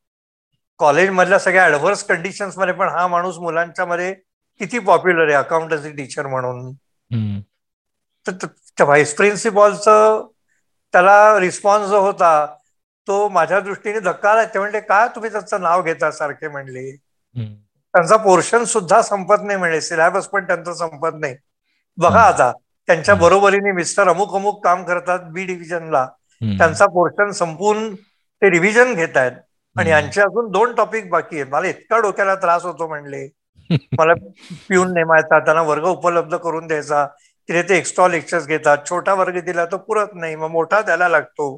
कॉलेजमधल्या 0.79 1.39
सगळ्या 1.39 1.65
ऍडव्हर्स 1.65 2.03
कंडिशन्समध्ये 2.03 2.73
पण 2.73 2.87
हा 2.89 3.07
माणूस 3.07 3.37
मुलांच्या 3.37 3.85
मध्ये 3.85 4.13
किती 4.61 4.79
पॉप्युलर 4.79 5.25
आहे 5.25 5.33
अकाउंटन्सी 5.33 5.91
टीचर 5.91 6.27
म्हणून. 6.27 6.71
तर 8.27 8.83
व्हाईस 8.83 9.15
प्रिन्सिपॉलचं 9.15 10.27
त्याला 10.93 11.39
रिस्पॉन्स 11.39 11.87
जो 11.89 11.99
होता 12.01 12.31
तो 13.07 13.27
माझ्या 13.29 13.59
दृष्टीने 13.59 13.99
धक्का 13.99 14.31
आला 14.31 14.43
ते 14.45 14.59
म्हणले 14.59 14.79
का 14.79 15.05
तुम्ही 15.07 15.31
त्याचं 15.31 15.61
नाव 15.61 15.81
घेता? 15.83 16.11
सारखे 16.11 16.47
म्हणले. 16.47 16.91
त्यांचा 17.93 18.17
पोर्शन 18.17 18.63
सुद्धा 18.63 19.01
संपत 19.01 19.41
नाही 19.43 19.57
म्हणजे 19.59 19.81
सिलेबस 19.81 20.27
पण 20.27 20.45
त्यांचा 20.47 20.73
संपत 20.73 21.15
नाही. 21.19 21.35
बघा 21.97 22.21
आता 22.21 22.51
त्यांच्या 22.87 23.15
बरोबरीने 23.15 23.71
मिस्टर 23.71 24.07
अमुक 24.07 24.35
अमुक 24.35 24.63
काम 24.63 24.83
करतात 24.83 25.19
बी 25.33 25.45
डिव्हिजनला 25.45 26.05
त्यांचा 26.57 26.85
पोर्शन 26.85 27.31
संपून 27.31 27.93
ते 27.95 28.49
रिव्हिजन 28.49 28.93
घेत 28.93 29.17
आहेत. 29.17 29.31
आणि 29.75 29.89
यांचे 29.89 30.21
अजून 30.21 30.49
दोन 30.51 30.73
टॉपिक 30.75 31.09
बाकी 31.09 31.35
आहेत. 31.35 31.51
मला 31.51 31.67
इतका 31.67 31.97
डोक्याला 31.99 32.35
त्रास 32.35 32.63
होतो 32.63 32.87
म्हणले. 32.87 33.27
मला 33.99 34.13
पिऊन 34.69 34.93
नेमायचा 34.93 35.39
त्यांना 35.39 35.61
वर्ग 35.61 35.83
उपलब्ध 35.85 36.35
करून 36.35 36.67
द्यायचा. 36.67 37.05
तिथे 37.49 37.61
ते 37.63 37.77
एक्स्ट्रा 37.77 38.07
लेक्चर्स 38.07 38.47
घेतात. 38.47 38.85
छोटा 38.85 39.13
वर्ग 39.15 39.39
दिला 39.45 39.65
तर 39.67 39.77
पुरत 39.83 40.15
नाही. 40.15 40.35
मग 40.37 40.49
मोठा 40.51 40.81
द्यायला 40.81 41.07
लागतो. 41.09 41.49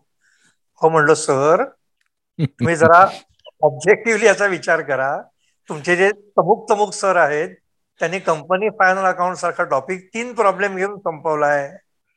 हो 0.82 0.90
म्हणलं 0.90 1.14
सर 1.16 1.64
तुम्ही 2.40 2.76
जरा 2.76 3.00
ऑब्जेक्टिव्हली 3.64 4.26
याचा 4.26 4.46
विचार 4.48 4.82
करा. 4.84 5.12
तुमचे 5.70 5.96
जे 5.96 6.10
तमुक 6.38 6.70
तमुक 6.70 6.94
सर 6.94 7.16
आहेत 7.18 7.56
त्यांनी 8.00 8.20
कंपनी 8.22 8.70
फायनल 8.80 9.06
अकाउंट 9.08 9.38
सारखा 9.38 9.64
टॉपिक 9.68 10.08
तीन 10.14 10.34
प्रॉब्लेम 10.36 10.76
घेऊन 10.78 10.98
संपवलाय. 11.00 11.70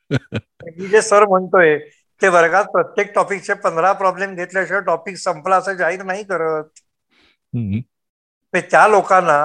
मी 0.71 0.87
जे 0.87 1.01
सर 1.01 1.25
म्हणतोय 1.25 1.77
ते 2.21 2.27
वर्गात 2.29 2.65
प्रत्येक 2.71 3.11
टॉपिकचे 3.15 3.53
पंधरा 3.63 3.91
प्रॉब्लेम 3.95 4.35
घेतल्याशिवाय 4.35 4.81
टॉपिक 4.83 5.17
संपला 5.19 5.55
असं 5.57 5.73
जाहीर 5.75 6.03
नाही 6.03 6.23
करत. 6.25 6.79
त्या 8.53 8.87
लोकांना 8.87 9.37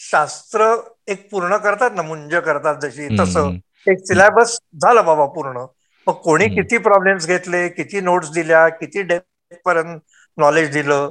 शास्त्र 0.00 0.64
एक 1.06 1.28
पूर्ण 1.30 1.56
करतात 1.58 1.90
ना 1.92 2.02
मुंज 2.04 2.34
करतात 2.36 2.76
जशी 2.80 3.08
तसं. 3.16 3.50
एक 3.86 3.98
सिलेबस 4.00 4.58
झालं 4.76 5.04
बाबा 5.04 5.26
पूर्ण. 5.34 5.64
मग 6.06 6.14
कोणी 6.22 6.48
किती 6.50 6.78
प्रॉब्लेम्स 6.80 7.26
घेतले 7.28 7.68
किती 7.70 8.00
नोट्स 8.02 8.30
दिल्या 8.32 8.68
किती 8.70 9.02
डेप्थ 9.04 9.56
पर्यंत 9.64 10.00
नॉलेज 10.38 10.70
दिलं 10.72 11.08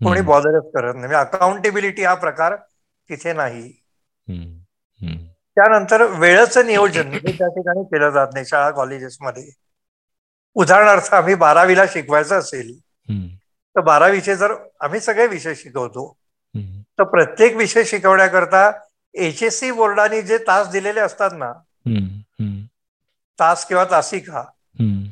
कोणी 0.00 0.20
बॉदरच 0.22 0.70
करत 0.74 0.94
नाही. 0.96 1.14
अकाउंटेबिलिटी 1.16 2.04
हा 2.04 2.14
प्रकार 2.16 2.56
तिथे 3.10 3.32
नाही. 3.34 3.70
त्यानंतर 5.56 6.02
वेळेचं 6.14 6.66
नियोजन 6.66 7.12
हे 7.14 7.32
त्या 7.32 7.48
ठिकाणी 7.50 7.82
केलं 7.86 8.10
जात 8.12 8.34
नाही 8.34 8.46
शाळा 8.46 8.70
कॉलेजेसमध्ये 8.72 9.48
उदाहरणार्थ 10.56 11.12
आम्ही 11.14 11.34
बारावीला 11.36 11.84
शिकवायचं 11.88 12.38
असेल 12.38 12.78
तर 13.76 13.80
बारावीचे 13.82 14.36
जर 14.36 14.54
आम्ही 14.80 15.00
सगळे 15.00 15.26
विषय 15.28 15.54
शिकवतो. 15.56 16.06
तर 16.98 17.04
प्रत्येक 17.04 17.56
विषय 17.56 17.84
शिकवण्याकरता 17.84 18.70
एच 19.14 19.42
एस 19.42 19.58
सी 19.60 19.70
बोर्डाने 19.70 20.22
जे 20.22 20.38
तास 20.38 20.68
दिलेले 20.68 21.00
असतात 21.00 21.30
ना 21.32 21.52
तास 23.38 23.66
किंवा 23.66 23.84
तासिका 23.84 24.42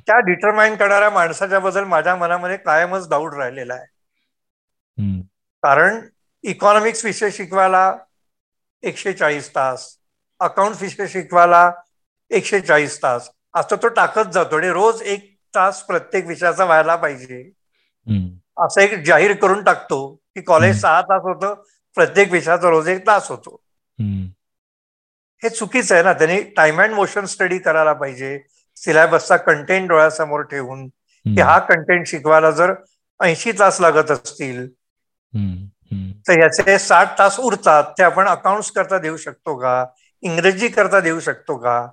त्या 0.06 0.18
डिटरमाइन 0.18 0.76
करणाऱ्या 0.76 1.10
माणसाच्या 1.10 1.58
बद्दल 1.58 1.84
माझ्या 1.84 2.16
मनामध्ये 2.16 2.56
कायमच 2.56 3.08
डाऊट 3.08 3.34
राहिलेला 3.34 3.74
आहे. 3.74 3.86
कारण 5.62 6.00
इकॉनॉमिक्स 6.42 7.04
विषय 7.04 7.30
शिकवायला 7.30 7.96
एकशे 8.82 9.12
चाळीस 9.12 9.50
तास 9.54 9.96
अकाउंट 10.40 10.76
विषय 10.80 11.06
शिकवायला 11.06 11.70
एकशे 12.30 12.60
चाळीस 12.60 13.02
तास 13.02 13.30
असं 13.54 13.76
तो 13.76 13.88
टाकत 13.88 14.32
जातो 14.32 14.56
आणि 14.56 14.68
रोज 14.68 15.02
एक 15.02 15.38
तास 15.54 15.82
प्रत्येक 15.82 16.26
विषयाचा 16.26 16.64
व्हायला 16.64 16.96
पाहिजे. 16.96 17.50
असं 18.56 18.80
एक 18.80 19.02
जाहीर 19.06 19.34
करून 19.36 19.62
टाकतो 19.64 20.06
की 20.34 20.40
कॉलेज 20.40 20.80
सहा 20.80 21.00
तास 21.02 21.22
होतं 21.22 21.54
प्रत्येक 21.96 22.32
विषयाचा 22.32 22.70
रोज 22.70 22.88
एक 22.88 23.06
तास 23.06 23.28
होतो. 23.28 23.60
हे 25.42 25.48
चुकीचं 25.48 25.94
आहे 25.94 26.04
ना 26.04 26.12
त्यांनी 26.12 26.40
टाइम 26.56 26.80
अँड 26.82 26.92
मोशन 26.92 27.24
स्टडी 27.24 27.58
करायला 27.58 27.92
पाहिजे. 27.92 28.38
सिलेबसचा 28.76 29.36
कंटेंट 29.36 29.88
डोळ्यासमोर 29.88 30.42
ठेवून 30.42 30.86
की 30.88 31.40
हा 31.40 31.58
कंटेंट 31.58 32.06
शिकवायला 32.06 32.50
जर 32.50 32.72
ऐंशी 33.20 33.52
तास 33.52 33.80
लागत 33.80 34.10
असतील 34.10 34.66
तर 36.28 36.38
याचे 36.40 36.78
साठ 36.78 37.18
तास 37.18 37.38
उरतात 37.40 37.92
ते 37.98 38.02
आपण 38.02 38.26
अकाउंट्स 38.28 38.70
करता 38.70 38.98
देऊ 38.98 39.16
शकतो 39.16 39.56
का? 39.58 39.84
इंग्रजी 40.22 40.68
करता 40.68 41.00
देऊ 41.00 41.20
शकतो 41.20 41.56
का? 41.56 41.86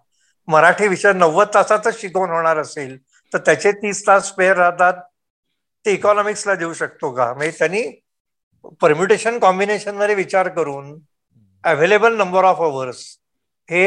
मराठी 0.47 0.87
विषय 0.87 1.13
नव्वद 1.13 1.47
तासातच 1.53 1.99
शिकवून 2.01 2.29
होणार 2.29 2.57
असेल 2.57 2.97
तर 3.31 3.37
त्याचे 3.37 3.71
तीस 3.71 4.05
तास 4.07 4.27
स्पेअर 4.27 4.57
राहतात. 4.57 4.93
ते 5.85 5.93
इकॉनॉमिक्सला 5.93 6.55
देऊ 6.55 6.73
शकतो 6.73 7.11
का? 7.15 7.33
म्हणजे 7.33 7.57
त्यांनी 7.59 7.83
परम्युटेशन 8.81 9.39
कॉम्बिनेशनमध्ये 9.39 10.15
विचार 10.15 10.47
करून 10.49 10.97
अवेलेबल 11.63 12.15
नंबर 12.17 12.43
ऑफ 12.43 12.61
अवर्स 12.61 13.03
हे 13.69 13.85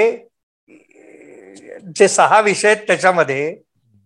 जे 1.96 2.08
सहा 2.08 2.40
विषय 2.40 2.68
आहेत 2.68 2.86
त्याच्यामध्ये 2.86 3.54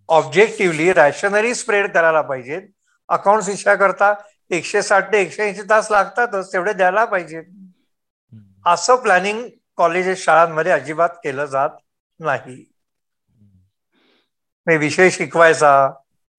ऑब्जेक्टिव्हली 0.09 0.93
रॅशनरी 0.93 1.55
स्प्रेड 1.55 1.91
करायला 1.93 2.21
पाहिजेत. 2.23 2.63
अकाउंट 3.09 3.43
विषयाकरता 3.47 4.13
एकशे 4.51 4.83
साठ 4.83 5.13
ते 5.13 5.21
एकशे 5.21 5.43
ऐंशी 5.43 5.63
तास 5.71 5.91
लागतातच 5.91 6.53
तेवढे 6.53 6.73
द्यायला 6.73 7.05
पाहिजेत. 7.05 7.45
असं 8.67 8.97
प्लॅनिंग 8.97 9.43
कॉलेजेस 9.77 10.25
शाळांमध्ये 10.25 10.73
अजिबात 10.73 11.09
केलं 11.25 11.45
जात 11.47 11.71
नाही. 12.21 12.65
विषय 14.67 15.11
शिकवायचा 15.11 15.71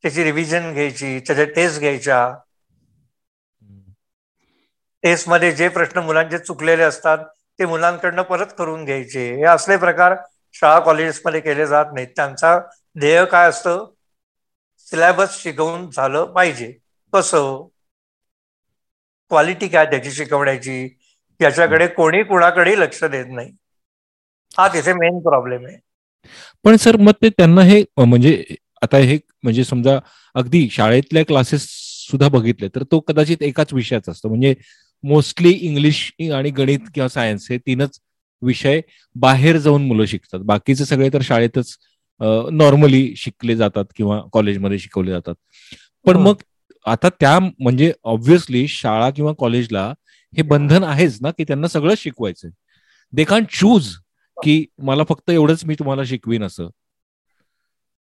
त्याची 0.03 0.23
रिव्हिजन 0.23 0.71
घ्यायची 0.73 1.19
त्याच्या 1.19 1.45
टेस्ट 1.55 1.79
घ्यायच्या 1.79 2.19
टेस्टमध्ये 5.03 5.51
जे 5.53 5.67
प्रश्न 5.69 5.99
मुलांचे 6.01 6.37
चुकलेले 6.39 6.83
असतात 6.83 7.25
ते 7.59 7.65
मुलांकडनं 7.65 8.21
परत 8.23 8.53
करून 8.57 8.83
घ्यायचे. 8.85 9.27
हे 9.31 9.43
असले 9.45 9.77
प्रकार 9.77 10.15
शाळा 10.55 10.79
कॉलेजेसमध्ये 10.79 11.39
केले 11.41 11.65
जात 11.67 11.93
नाहीत. 11.93 12.07
त्यांचा 12.15 12.57
ध्येय 12.95 13.23
काय 13.27 13.49
असतं? 13.49 13.85
सिलेबस 14.87 15.37
शिकवून 15.37 15.89
झालं 15.91 16.25
पाहिजे. 16.33 16.71
कसं? 17.13 17.67
क्वालिटी 19.31 19.67
काय 19.67 19.85
त्याची 19.85 20.11
शिकवण्याची? 20.11 20.77
याच्याकडे 21.39 21.87
कोणी 21.89 22.21
कुणाकडे 22.23 22.77
लक्ष 22.79 23.03
देत 23.05 23.25
नाही. 23.29 23.51
हा 24.51 24.67
तिथे 24.67 24.93
मेन 24.93 25.19
प्रॉब्लेम 25.19 25.65
आहे. 25.65 25.77
पण 26.65 26.75
सर 26.77 26.97
मग 26.99 27.11
ते 27.21 27.29
त्यांना 27.29 27.61
हे 27.63 27.83
म्हणजे 27.99 28.33
आता 28.81 28.97
हे 28.99 29.17
म्हणजे 29.43 29.63
समजा 29.63 29.97
अगदी 30.35 30.67
शाळेतल्या 30.71 31.23
क्लासेस 31.25 31.67
सुद्धा 32.11 32.27
बघितले 32.29 32.67
तर 32.67 32.83
तो 32.83 32.99
कदाचित 32.99 33.43
एकाच 33.43 33.73
विषयाचा 33.73 34.11
असतो. 34.11 34.29
म्हणजे 34.29 34.53
मोस्टली 35.03 35.49
इंग्लिश 35.51 36.11
आणि 36.33 36.49
गणित 36.49 36.79
किंवा 36.93 37.07
सायन्स 37.09 37.47
हे 37.51 37.57
तीनच 37.57 37.99
विषय 38.41 38.81
बाहेर 39.15 39.57
जाऊन 39.57 39.85
मुलं 39.85 40.05
शिकतात. 40.05 40.39
बाकीचे 40.39 40.85
सगळे 40.85 41.09
तर 41.13 41.21
शाळेतच 41.21 41.77
नॉर्मली 42.51 43.13
शिकले 43.17 43.55
जातात 43.55 43.85
किंवा 43.95 44.21
कॉलेजमध्ये 44.33 44.79
शिकवले 44.79 45.11
जातात. 45.11 45.35
पण 46.05 46.15
हो. 46.15 46.21
मग 46.23 46.41
आता 46.85 47.09
त्या 47.09 47.37
म्हणजे 47.39 47.91
ऑब्व्हियसली 48.03 48.67
शाळा 48.67 49.09
किंवा 49.09 49.33
कॉलेजला 49.39 49.93
हे 50.33 50.41
बंधन 50.41 50.83
आहेच 50.83 51.17
ना 51.21 51.31
की 51.31 51.43
त्यांना 51.43 51.67
सगळं 51.67 51.93
शिकवायचं 51.97 52.49
दे 53.13 53.23
कान 53.23 53.43
चूज 53.51 53.87
की 54.37 54.63
मला 54.77 55.03
फक्त 55.09 55.29
एवढंच 55.29 55.65
मी 55.65 55.75
तुम्हाला 55.75 56.03
शिकवीन 56.03 56.43
असं. 56.43 56.67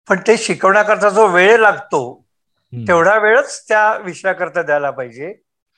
पण 0.08 0.20
ते 0.26 0.36
शिकवण्याकरता 0.36 1.08
जो 1.08 1.26
वेळ 1.26 1.58
लागतो 1.60 2.02
तेवढा 2.72 3.16
वेळच 3.18 3.64
त्या 3.68 3.96
विषयाकरता 4.04 4.62
द्यायला 4.62 4.90
पाहिजे. 4.90 5.32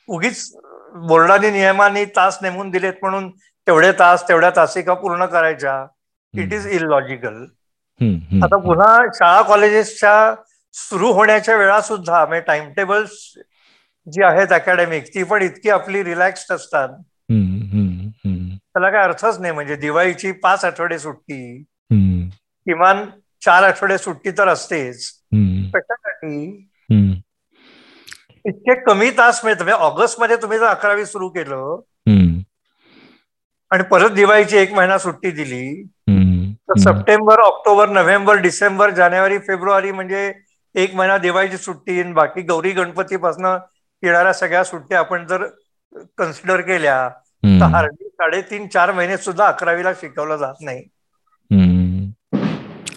उगीच 0.09 0.52
बोर्डाने 1.09 1.50
नियमाने 1.50 2.04
तास 2.16 2.38
नेमून 2.42 2.71
दिलेत 2.71 2.92
म्हणून 3.02 3.28
तेवढे 3.66 3.90
तास 3.92 4.28
तेवढ्या 4.28 4.50
तासिका 4.56 4.95
पूर्ण 4.95 5.26
करायच्या. 5.26 5.87
इट 6.35 6.52
इज 6.52 6.66
इलॉजिकल 6.66 7.45
आता 8.42 8.56
पुन्हा 8.56 8.97
शाळा 9.14 9.42
कॉलेजेसच्या 9.42 10.35
सुरू 10.75 11.12
होण्याच्या 11.12 11.56
वेळा 11.56 11.80
सुद्धा 11.80 12.25
म्हणजे 12.26 12.45
टाइम 12.47 12.73
टेबल्स 12.73 13.11
जी 14.06 14.23
आहेत 14.23 14.52
अकॅडमिक 14.52 15.06
ती 15.14 15.23
पण 15.23 15.42
इतकी 15.42 15.71
आपली 15.71 16.02
रिलॅक्स्ड 16.04 16.52
असतात. 16.52 16.88
त्याला 18.73 18.90
काय 18.90 19.02
अर्थच 19.02 19.38
नाही 19.40 19.52
म्हणजे 19.52 19.76
दिवाळीची 19.76 20.33
पाच 20.33 20.64
आठवडे 20.64 20.99
सुट्टी. 20.99 21.64
किमान 22.66 23.04
चार 23.46 23.62
आठवडे 23.62 23.98
सुट्टी 23.98 24.30
तर 24.30 24.48
असतेच. 24.48 25.10
कशासाठी? 25.74 26.68
इतके 28.44 28.74
कमी 28.82 29.10
तास 29.10 29.40
मिळत. 29.44 29.56
म्हणजे 29.56 29.72
ऑगस्टमध्ये 29.72 30.36
तुम्ही 30.36 30.58
जर 30.58 30.66
अकरावी 30.66 31.06
सुरू 31.06 31.28
केलं 31.28 31.80
आणि 33.70 33.82
परत 33.82 34.10
दिवाळीची 34.10 34.56
एक 34.56 34.72
महिना 34.72 34.98
सुट्टी 34.98 35.30
दिली 35.30 35.82
तर 36.68 36.78
सप्टेंबर 36.80 37.40
ऑक्टोबर 37.40 37.88
नोव्हेंबर 37.88 38.36
डिसेंबर 38.36 38.90
जानेवारी 38.90 39.38
फेब्रुवारी 39.38 39.92
म्हणजे 39.92 40.32
एक 40.74 40.94
महिना 40.94 41.18
दिवाळीची 41.18 41.56
सुट्टी 41.56 42.02
बाकी 42.02 42.42
गौरी 42.42 42.70
गणपतीपासून 42.70 43.46
येणाऱ्या 44.02 44.32
सगळ्या 44.32 44.64
सुट्ट्या 44.64 44.98
आपण 44.98 45.26
जर 45.26 45.46
कन्सिडर 46.18 46.60
केल्या 46.60 47.08
तर 47.60 47.64
हार्डली 47.64 48.08
साडेतीन 48.08 48.66
चार 48.68 48.92
महिने 48.92 49.16
सुद्धा 49.18 49.46
अकरावीला 49.46 49.92
शिकवलं 49.92 50.36
जात 50.36 50.54
नाही. 50.60 50.82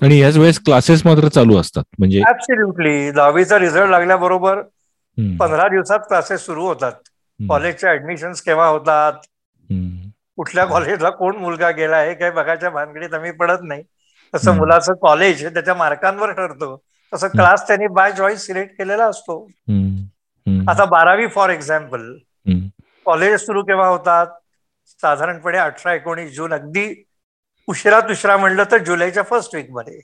आणि 0.01 0.17
याच 0.19 0.37
वेळेस 0.37 0.59
क्लासेस 0.59 1.05
मात्र 1.05 1.27
चालू 1.27 1.57
असतात. 1.57 1.83
म्हणजे 1.99 2.21
ऍब्सोल्युटली 2.29 3.11
दहावीचा 3.11 3.59
रिझल्ट 3.59 3.89
लागल्याबरोबर 3.89 4.61
पंधरा 5.39 5.67
दिवसात 5.67 5.99
क्लासेस 5.99 6.45
सुरू 6.45 6.65
होतात. 6.67 6.91
कॉलेजच्या 7.39 7.91
ऍडमिशन 7.91 8.31
केव्हा 8.45 8.67
होतात? 8.67 9.13
कुठल्या 10.35 10.65
कॉलेजला 10.65 11.09
कोण 11.09 11.35
मुलगा 11.35 11.69
गेला 11.71 11.95
आहे? 11.97 12.13
काही 12.13 12.31
बघायच्या 12.31 12.69
भानगडीत 12.69 13.13
आम्ही 13.13 13.31
पडत 13.31 13.63
नाही. 13.63 13.83
तसं 14.33 14.55
मुलाचं 14.55 14.93
कॉलेज 14.93 15.45
त्याच्या 15.45 15.73
मार्कांवर 15.73 16.31
ठरतो. 16.31 16.75
तसं 17.13 17.27
क्लास 17.27 17.67
त्यांनी 17.67 17.87
बाय 17.87 18.11
चॉईस 18.11 18.45
सिलेक्ट 18.45 18.77
केलेला 18.77 19.05
असतो. 19.05 19.47
आता 20.69 20.85
बारावी 20.85 21.27
फॉर 21.27 21.49
एक्झाम्पल 21.49 22.11
कॉलेज 23.05 23.39
सुरू 23.39 23.61
केव्हा 23.63 23.87
होतात? 23.87 24.27
साधारणपणे 25.01 25.57
अठरा 25.57 25.93
एकोणीस 25.93 26.35
जून 26.35 26.53
अगदी 26.53 27.03
उशिरा 27.69 27.99
तुशिरा 27.99 28.37
म्हणलं 28.37 28.63
तर 28.71 28.77
जुलैच्या 28.77 29.23
फर्स्ट 29.23 29.55
वीकमध्ये. 29.55 29.99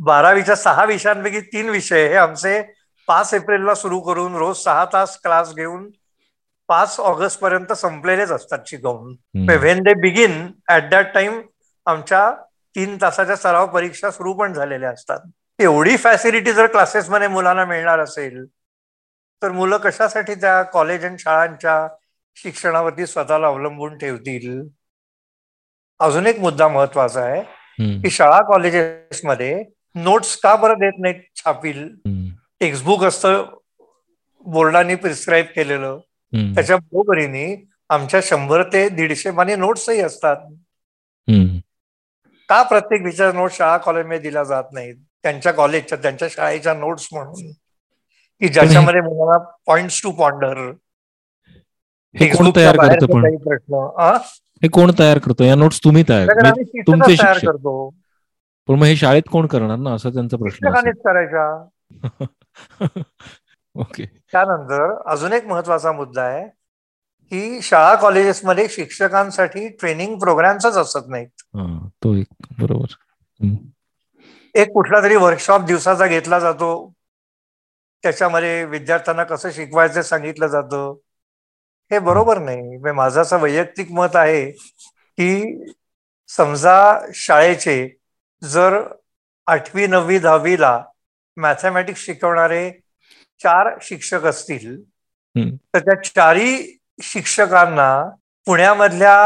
बारावीच्या 0.00 0.56
सहा 0.56 0.84
विषयांपैकी 0.84 1.40
तीन 1.52 1.68
विषय 1.68 2.06
हे 2.08 2.14
आमचे 2.14 2.60
पाच 3.08 3.32
एप्रिलला 3.34 3.74
सुरू 3.74 4.00
करून 4.00 4.34
रोज 4.36 4.56
सहा 4.56 4.84
तास 4.92 5.18
क्लास 5.22 5.54
घेऊन 5.54 5.88
पाच 6.68 6.98
ऑगस्ट 7.00 7.40
पर्यंत 7.40 7.72
संपलेलेच 7.72 8.30
असतात 8.32 8.58
शिकवून. 8.66 9.14
When 9.48 9.82
they 9.82 9.94
begin 9.94 10.46
at 10.68 10.88
that 10.90 11.12
time 11.14 11.40
आमच्या 11.86 12.30
तीन 12.74 12.96
तासाच्या 13.02 13.36
सराव 13.36 13.66
परीक्षा 13.66 14.10
सुरू 14.10 14.32
पण 14.32 14.52
झालेल्या 14.52 14.90
असतात. 14.90 15.20
एवढी 15.58 15.96
फॅसिलिटी 15.96 16.52
जर 16.52 16.66
क्लासेसमध्ये 16.66 17.28
मुलांना 17.28 17.64
मिळणार 17.64 17.98
असेल 17.98 18.44
तर 19.42 19.52
मुलं 19.52 19.76
कशासाठी 19.76 20.34
त्या 20.34 20.62
कॉलेज 20.62 21.04
आणि 21.04 21.18
शाळांच्या 21.18 21.86
शिक्षणावरती 22.36 23.06
स्वतःला 23.06 23.46
अवलंबून 23.46 23.96
ठेवतील? 23.98 24.60
अजून 26.00 26.26
एक 26.26 26.38
मुद्दा 26.38 26.68
महत्त्वाचा 26.68 27.20
आहे 27.20 27.42
की 28.02 28.10
शाळा 28.10 28.40
कॉलेजेसमध्ये 28.40 29.64
नोट्स 29.94 30.36
का 30.36 30.56
बरं 30.56 30.74
देत 30.74 30.92
नाहीत 30.98 31.20
छापील? 31.36 31.88
टेक्स्टबुक 32.60 33.04
असतं 33.04 33.44
बोर्डाने 34.46 34.94
प्रिस्क्राईब 34.94 35.46
केलेलं. 35.56 35.98
त्याच्या 36.54 36.76
बरोबरीने 36.76 37.64
आमच्या 37.88 38.20
शंभर 38.22 38.62
ते 38.62 38.88
दीडशे 38.88 39.30
माने 39.30 39.56
नोट्सही 39.56 40.00
असतात. 40.00 40.36
का 42.48 42.62
प्रत्येक 42.62 43.02
विचार 43.02 43.32
नोट 43.34 43.50
शाळा 43.52 43.76
कॉलेजमध्ये 43.76 44.18
दिला 44.18 44.44
जात 44.44 44.64
नाहीत? 44.72 44.94
त्यांच्या 45.22 45.52
कॉलेजच्या 45.52 45.98
त्यांच्या 45.98 46.28
शाळेच्या 46.30 46.74
नोट्स 46.74 47.08
म्हणून. 47.12 47.52
की 48.40 48.48
ज्याच्यामध्ये 48.48 49.00
मुलांना 49.00 49.54
पॉइंट 49.66 49.90
टू 50.04 50.10
पॉन्डर 50.10 50.70
प्रश्न 53.36 53.74
हे 54.62 54.68
कोण 54.68 54.92
तयार 54.98 55.18
करतो? 55.18 55.44
या 55.44 55.54
नोट्स 55.54 55.80
तुम्ही 55.84 56.04
तयार 56.08 56.26
तुमचे 56.86 57.22
तयार 57.22 57.38
करतो. 57.38 57.94
पण 58.66 58.74
मग 58.74 58.84
हे 58.84 58.96
शाळेत 58.96 59.22
कोण 59.32 59.46
करणार 59.46 59.76
ना? 59.76 59.90
असं 59.90 60.10
त्यांचा 60.10 60.36
प्रश्न 60.36 60.90
करायचा. 60.90 61.64
ओके 63.74 64.04
त्यानंतर 64.32 65.02
अजून 65.06 65.32
एक 65.32 65.46
महत्त्वाचा 65.46 65.92
मुद्दा 65.92 66.22
आहे 66.22 66.48
की 67.30 67.60
शाळा 67.62 67.94
कॉलेजेसमध्ये 67.94 68.68
शिक्षकांसाठी 68.68 69.68
ट्रेनिंग 69.68 70.18
प्रोग्राम्सच 70.18 70.76
असत 70.76 71.08
नाहीत. 71.08 71.28
तो 71.88 72.14
एक 72.14 72.26
बरोबर. 72.58 72.94
एक 74.54 74.72
कुठला 74.72 75.02
तरी 75.02 75.16
वर्कशॉप 75.16 75.60
दिवसाचा 75.60 76.06
घेतला 76.06 76.38
जातो. 76.38 76.92
त्याच्यामध्ये 78.02 78.64
विद्यार्थ्यांना 78.64 79.24
कसं 79.24 79.50
शिकवायचं 79.50 80.02
सांगितलं 80.02 80.46
जातं. 80.46 80.94
हे 81.90 81.98
बरोबर 81.98 82.38
नाही. 82.38 82.92
माझं 82.92 83.20
असं 83.22 83.38
वैयक्तिक 83.40 83.90
मत 83.90 84.16
आहे 84.16 84.50
की 84.50 85.72
समजा 86.30 86.78
शाळेचे 87.14 87.76
जर 88.42 88.80
आठवी 89.46 89.86
नववी 89.86 90.18
दहावीला 90.18 90.78
मॅथमॅटिक्स 91.36 92.04
शिकवणारे 92.04 92.70
चार 93.40 93.68
शिक्षक 93.82 94.24
असतील 94.24 94.80
तर 95.74 95.80
त्या 95.80 95.94
चारही 96.04 96.76
शिक्षकांना 97.02 97.88
पुण्यामधल्या 98.46 99.16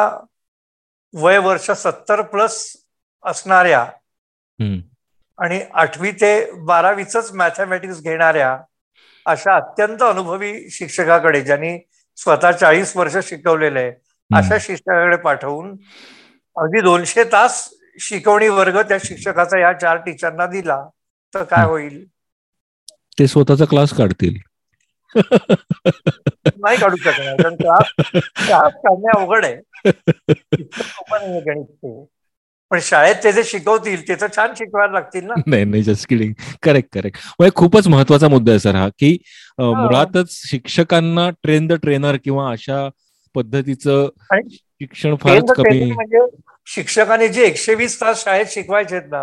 वय 1.14 1.38
वर्ष 1.38 1.70
सत्तर 1.70 2.20
प्लस 2.22 2.57
असणाऱ्या 3.25 3.85
आणि 5.38 5.61
आठवी 5.72 6.11
ते 6.12 6.51
बारावीच 6.64 7.16
मॅथमॅटिक्स 7.35 8.01
घेणाऱ्या 8.03 8.57
अशा 9.27 9.55
अत्यंत 9.57 10.03
अनुभवी 10.03 10.70
शिक्षकाकडे 10.70 11.40
ज्यांनी 11.40 11.77
स्वतः 12.16 12.53
चाळीस 12.53 12.96
वर्ष 12.96 13.16
शिकवलेलं 13.16 13.79
आहे. 13.79 13.92
अशा 14.35 14.57
शिक्षकाकडे 14.61 15.16
पाठवून 15.16 15.70
अगदी 16.57 16.81
दोनशे 16.81 17.25
तास 17.25 17.68
शिकवणी 18.01 18.48
वर्ग 18.48 18.81
त्या 18.81 18.98
शिक्षकाचा 19.05 19.59
या 19.59 19.72
चार 19.72 19.96
टीचरना 19.96 20.46
दिला 20.46 20.85
तर 21.35 21.42
काय 21.42 21.66
होईल? 21.66 22.05
ते 23.18 23.27
स्वतःचा 23.27 23.64
क्लास 23.64 23.92
काढतील. 23.94 24.38
नाही 26.57 26.79
काढू 26.79 26.96
शकणार 26.96 27.42
कारण 27.42 27.57
क्लास 27.57 27.92
क्लास 28.46 28.72
काढणे 28.75 29.20
अवघड 29.20 29.44
आहे. 29.44 29.57
गणित 31.40 31.87
पण 32.72 32.78
शाळेत 32.82 33.14
ते 33.24 33.30
जे 33.32 33.42
शिकवतील 33.44 34.06
ते 34.08 34.14
तर 34.20 34.26
छान 34.37 34.52
शिकवायला 34.58 34.92
लागतील 34.92 35.24
ना. 35.24 35.35
नाही 35.46 35.64
नाही 35.64 35.82
जस्ट 35.82 36.08
किडिंग 36.08 36.32
करेक्ट 36.62 36.88
करेक्ट 36.94 37.18
म्हणजे 37.38 37.50
खूपच 37.56 37.88
महत्त्वाचा 37.88 38.28
मुद्दा 38.28 38.52
आहे 38.52 38.58
सर 38.61 38.74
हा 38.74 38.88
की 38.98 39.16
मुळातच 39.58 40.30
शिक्षकांना 40.42 41.28
ट्रेन 41.42 41.66
द 41.66 41.72
ट्रेनर 41.82 42.16
किंवा 42.24 42.50
अशा 42.50 42.88
पद्धतीचं 43.35 44.08
शिक्षण 44.38 45.14
फारच 45.16 45.50
कमी 45.56 45.90
म्हणजे 45.92 46.26
शिक्षकांनी 46.66 47.28
जे 47.28 47.44
एकशे 47.44 47.74
वीस 47.74 48.00
तास 48.00 48.24
शाळेत 48.24 48.46
शिकवायचे 48.50 49.00
ना 49.06 49.22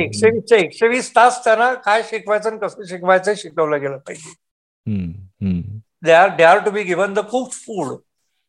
एकशे 0.00 0.30
वीसच्या 0.30 0.58
एकशे 0.58 0.88
वीस 0.88 1.10
तास 1.16 1.42
त्यांना 1.44 1.72
काय 1.84 2.02
शिकवायचं 2.10 2.48
आणि 2.50 2.58
कसं 2.58 2.84
शिकवायचं 2.88 3.34
शिकवलं 3.36 3.80
गेलं 3.80 3.96
पाहिजे. 3.98 4.32
They 6.04 6.12
are 6.12 6.28
they 6.36 6.42
are 6.44 6.58
to 6.58 6.70
be 6.70 6.82
given 6.82 7.14
the 7.14 7.18
cook 7.30 7.52
food 7.54 7.94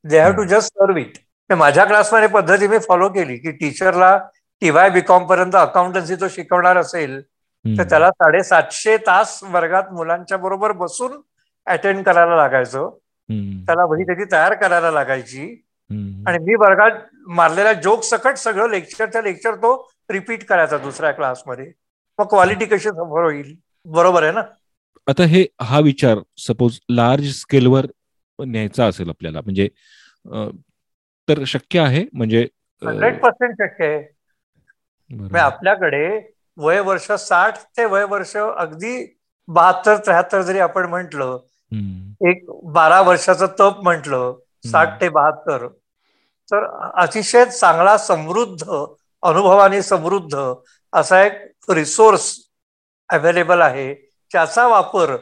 they 0.06 0.20
have 0.20 0.32
to 0.34 0.44
just 0.46 0.74
serve 0.74 0.98
it 0.98 1.18
माझ्या 1.50 1.86
क्लासमध्ये 1.86 2.28
पद्धती 2.28 2.68
मी 2.68 2.78
फॉलो 2.78 3.08
केली 3.10 3.38
की 3.38 3.52
टीचरला 3.52 4.18
टीवाय 4.62 4.90
बीकॉम 4.90 5.26
पर्यंत 5.28 5.56
अकाउंटन्सी 5.56 6.16
तो 6.16 6.28
शिकवणार 6.28 6.78
असेल 6.78 7.22
तर 7.66 7.84
त्याला 7.84 8.10
साडेसातशे 8.12 8.96
तास 8.98 9.40
वर्गात 9.44 9.84
मुलांच्या 9.92 10.38
बरोबर 10.38 10.72
बसून 10.72 11.12
अटेंड 11.68 12.04
करायला 12.04 12.36
लागायचं. 12.36 12.90
त्याला 13.66 13.84
वही 13.86 14.04
त्याची 14.04 14.24
तयार 14.32 14.54
करायला 14.54 14.92
लागायची. 14.92 15.46
आणि 16.28 16.38
मी 16.38 16.56
वर्गात 16.56 16.92
मारलेल्या 17.28 17.74
जोक 17.74 18.04
सकट 18.04 18.38
सगळं 18.38 18.70
लेक्चरच्या 18.70 19.22
लेक्चर 19.22 19.56
तो 19.56 19.72
रिपीट 20.10 20.46
करायचा 20.46 20.78
दुसऱ्या 20.78 21.12
क्लासमध्ये. 21.12 21.72
मग 22.20 22.26
क्वालिटी 22.26 22.66
कशी 22.66 22.90
समोर 22.90 23.24
होईल? 23.24 23.56
बरोबर 23.86 24.24
आहे 24.24 24.32
ना? 24.32 24.42
आता 25.08 25.24
हे 25.24 25.46
हा 25.62 25.80
विचार 25.80 26.18
सपोज 26.38 26.80
लार्ज 26.90 27.30
स्केलवर 27.36 27.86
न्यायचा 28.40 28.86
असेल 28.86 29.10
आपल्याला 29.10 29.42
म्हणजे 29.42 29.68
तर 31.28 31.44
शक्य 31.48 31.80
आहे 31.80 32.04
म्हणजे 32.14 32.42
हंड्रेड 32.82 33.20
पर्सेंट 33.22 33.54
शक्य 33.54 33.86
आहे. 33.86 34.00
म्हणजे 35.10 35.40
आपल्याकडे 35.40 36.06
वय 36.58 36.80
वर्ष 36.82 37.12
साठ 37.20 37.58
ते 37.78 37.86
वय 37.86 38.04
वर्ष 38.10 38.36
अगदी 38.38 38.96
बहात्तर 39.48 39.98
त्र्याहत्तर 39.98 40.42
जरी 40.42 40.60
आपण 40.60 40.86
म्हंटल 40.90 41.22
एक 42.22 42.46
बारा 42.74 43.02
वर्षाचं 43.02 43.48
तप 43.60 43.80
म्हटलं 43.84 44.34
साठ 44.66 45.00
ते 45.02 45.10
बहात्तर 45.10 45.68
तर 46.52 46.64
अतिशय 47.02 47.46
चांगला 47.46 47.98
समृद्ध 47.98 48.64
अनुभवाने 49.24 49.82
समृद्ध 49.82 50.38
असा 50.94 51.22
एक 51.24 51.72
रिसोर्स 51.72 52.34
अवेलेबल 53.10 53.62
आहे 53.62 53.94
त्याचा 54.32 54.68
वापर 54.68 55.16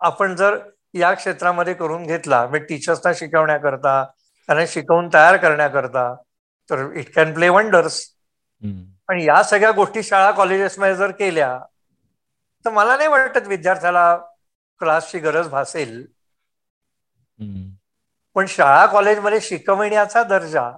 आपण 0.00 0.34
जर 0.36 0.58
या 0.94 1.12
क्षेत्रामध्ये 1.14 1.74
करून 1.74 2.06
घेतला 2.06 2.44
म्हणजे 2.46 2.64
टीचर्सना 2.66 3.12
शिकवण्याकरता 3.16 4.02
त्यांना 4.54 4.66
शिकवून 4.68 5.08
तयार 5.14 5.36
करण्याकरता 5.36 6.14
तर 6.70 6.92
इट 6.92 7.14
कॅन 7.14 7.34
प्ले 7.34 7.48
वंडर्स 7.48 8.00
आणि 9.08 9.24
या 9.24 9.42
सगळ्या 9.42 9.70
गोष्टी 9.70 10.02
शाळा 10.02 10.30
कॉलेजेसमध्ये 10.30 10.96
जर 10.96 11.10
केल्या 11.10 11.58
तर 12.64 12.70
मला 12.70 12.96
नाही 12.96 13.08
वाटत 13.08 13.46
विद्यार्थ्याला 13.46 14.16
क्लासची 14.80 15.18
गरज 15.18 15.48
भासेल. 15.48 16.06
पण 18.34 18.46
शाळा 18.48 18.86
कॉलेजमध्ये 18.86 19.40
शिकवण्याचा 19.40 20.22
दर्जा 20.22 20.70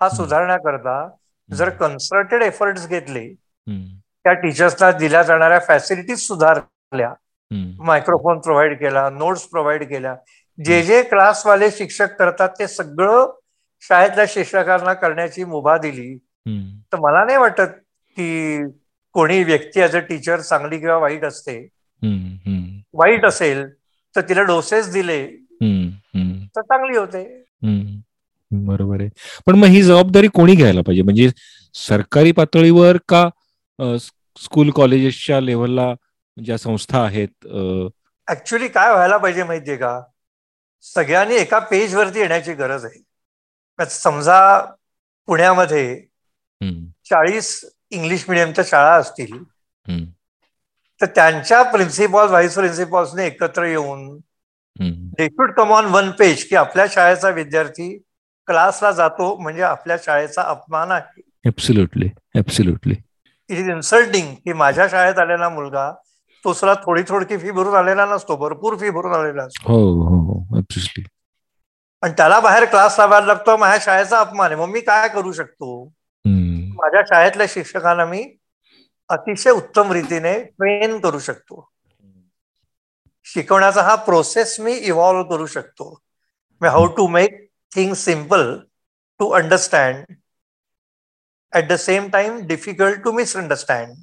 हा 0.00 0.08
सुधारण्याकरता 0.08 1.08
जर 1.50 1.70
कन्सल्टेड 1.70 2.42
एफर्ट्स 2.42 2.88
घेतले 2.88 3.34
त्या 4.24 4.32
टीचर्सना 4.32 4.90
दिल्या 4.92 5.22
जाणाऱ्या 5.22 5.58
फॅसिलिटीज 5.58 6.18
सुधारल्या. 6.18 7.14
मायक्रोफोन 7.78 8.38
प्रोव्हाइड 8.38 8.78
केला 8.78 9.10
नोट्स 9.10 9.42
प्रोव्हाइड 9.42 9.88
केल्या 9.88 10.14
जे 10.58 10.82
जे 10.82 11.02
क्लासवाले 11.02 11.70
शिक्षक 11.70 12.16
करतात 12.18 12.48
ते 12.58 12.68
सगळं 12.68 13.30
शाळेतल्या 13.82 14.24
शिक्षकांना 14.28 14.92
करण्याची 14.94 15.44
मुभा 15.44 15.76
दिली. 15.78 16.18
तर 16.92 16.98
मला 16.98 17.24
नाही 17.24 17.38
वाटत 17.38 17.72
की 18.16 18.62
कोणी 19.12 19.44
व्यक्ती 19.44 19.82
ऍज 19.82 19.96
अ 19.96 19.98
टीचर 19.98 20.40
चांगली 20.40 20.78
किंवा 20.78 20.96
वाईट 20.96 21.24
असते. 21.24 21.68
वाईट 22.94 23.24
असेल 23.24 23.64
तर 24.16 24.20
तिला 24.20 24.42
डोसेस 24.42 24.92
दिले. 24.92 25.26
तर 26.56 26.60
चांगली 26.60 26.96
होते. 26.96 27.44
बरोबर 28.50 29.00
आहे. 29.00 29.08
पण 29.46 29.54
मग 29.54 29.66
ही 29.66 29.82
जबाबदारी 29.82 30.28
कोणी 30.28 30.54
घ्यायला 30.54 30.80
पाहिजे? 30.80 31.02
म्हणजे 31.02 31.28
सरकारी 31.74 32.32
पातळीवर 32.32 32.96
का 33.08 33.28
स्कूल 34.36 34.70
कॉलेजेसच्या 34.70 35.40
लेव्हलला 35.40 35.94
ज्या 36.36 36.58
संस्था 36.58 37.02
आहेत 37.04 37.46
ऍक्च्युली 38.28 38.68
काय 38.68 38.92
व्हायला 38.92 39.16
पाहिजे 39.16 39.44
माहितीये 39.44 39.76
का? 39.76 40.00
सगळ्यांनी 40.84 41.34
एका 41.34 41.58
पेजवरती 41.58 42.18
येण्याची 42.18 42.52
गरज 42.54 42.84
आहे. 42.84 43.86
समजा 43.90 44.38
पुण्यामध्ये 45.28 45.94
चाळीस 47.10 47.64
इंग्लिश 47.90 48.24
मिडियमच्या 48.28 48.64
शाळा 48.66 48.92
असतील 48.94 49.36
तर 51.00 51.06
त्यांच्या 51.06 51.62
प्रिन्सिपॉल 51.62 52.28
व्हाईस 52.28 52.54
प्रिन्सिपॉल्सने 52.54 53.26
एकत्र 53.26 53.64
येऊन 53.64 54.08
they 55.18 55.26
should 55.26 55.52
come 55.54 55.72
on 55.72 55.84
one 55.84 56.10
page 56.10 56.44
की 56.48 56.56
आपल्या 56.56 56.86
शाळेचा 56.90 57.28
विद्यार्थी 57.30 57.96
क्लासला 58.48 58.90
जातो 58.92 59.34
म्हणजे 59.36 59.62
आपल्या 59.62 59.96
शाळेचा 60.02 60.42
अपमान 60.42 60.90
आहे. 60.92 61.20
Absolutely 61.46 62.08
absolutely 62.36 62.94
it 63.50 63.58
is 63.58 63.68
insulting 63.68 64.34
की 64.34 64.52
माझ्या 64.52 64.88
शाळेत 64.88 65.18
आलेला 65.18 65.48
मुलगा 65.48 65.92
तो 66.44 66.52
सुद्धा 66.52 66.74
थोडी 66.84 67.02
थोडकी 67.08 67.36
फी 67.38 67.50
भरून 67.50 67.74
आलेला 67.74 68.04
नसतो 68.06 68.36
भरपूर 68.36 68.76
फी 68.76 68.90
भरून 68.90 69.14
आलेला 69.14 69.42
असतो. 69.42 69.72
हो 69.72 69.78
हो 70.02 70.60
आणि 72.02 72.12
त्याला 72.16 72.40
बाहेर 72.40 72.64
क्लास 72.64 72.98
लावायला 72.98 73.26
लागतो 73.26 73.56
माझ्या 73.56 73.78
शाळेचा 73.82 74.18
अपमान 74.20 74.52
आहे. 74.52 74.60
मग 74.60 74.68
मी 74.68 74.80
काय 74.80 75.08
करू 75.08 75.32
शकतो? 75.32 75.84
माझ्या 76.24 77.02
शाळेतल्या 77.08 77.46
शिक्षकांना 77.50 78.04
मी 78.04 78.24
अतिशय 79.10 79.50
उत्तम 79.50 79.92
रीतीने 79.92 80.38
ट्रेन 80.42 80.98
करू 81.00 81.18
शकतो. 81.18 81.68
शिकवण्याचा 83.26 83.82
हा 83.82 83.94
प्रोसेस 83.94 84.58
मी 84.60 84.72
इव्हॉल्व्ह 84.72 85.28
करू 85.28 85.46
शकतो. 85.46 85.92
How 86.60 86.86
to 86.86 87.06
make 87.08 87.48
things 87.74 88.04
simple 88.04 88.58
to 89.20 89.28
understand 89.30 90.14
at 91.52 91.68
the 91.68 91.72
same 91.78 92.08
time 92.08 92.38
difficult 92.46 93.02
to 93.04 93.12
misunderstand 93.12 93.94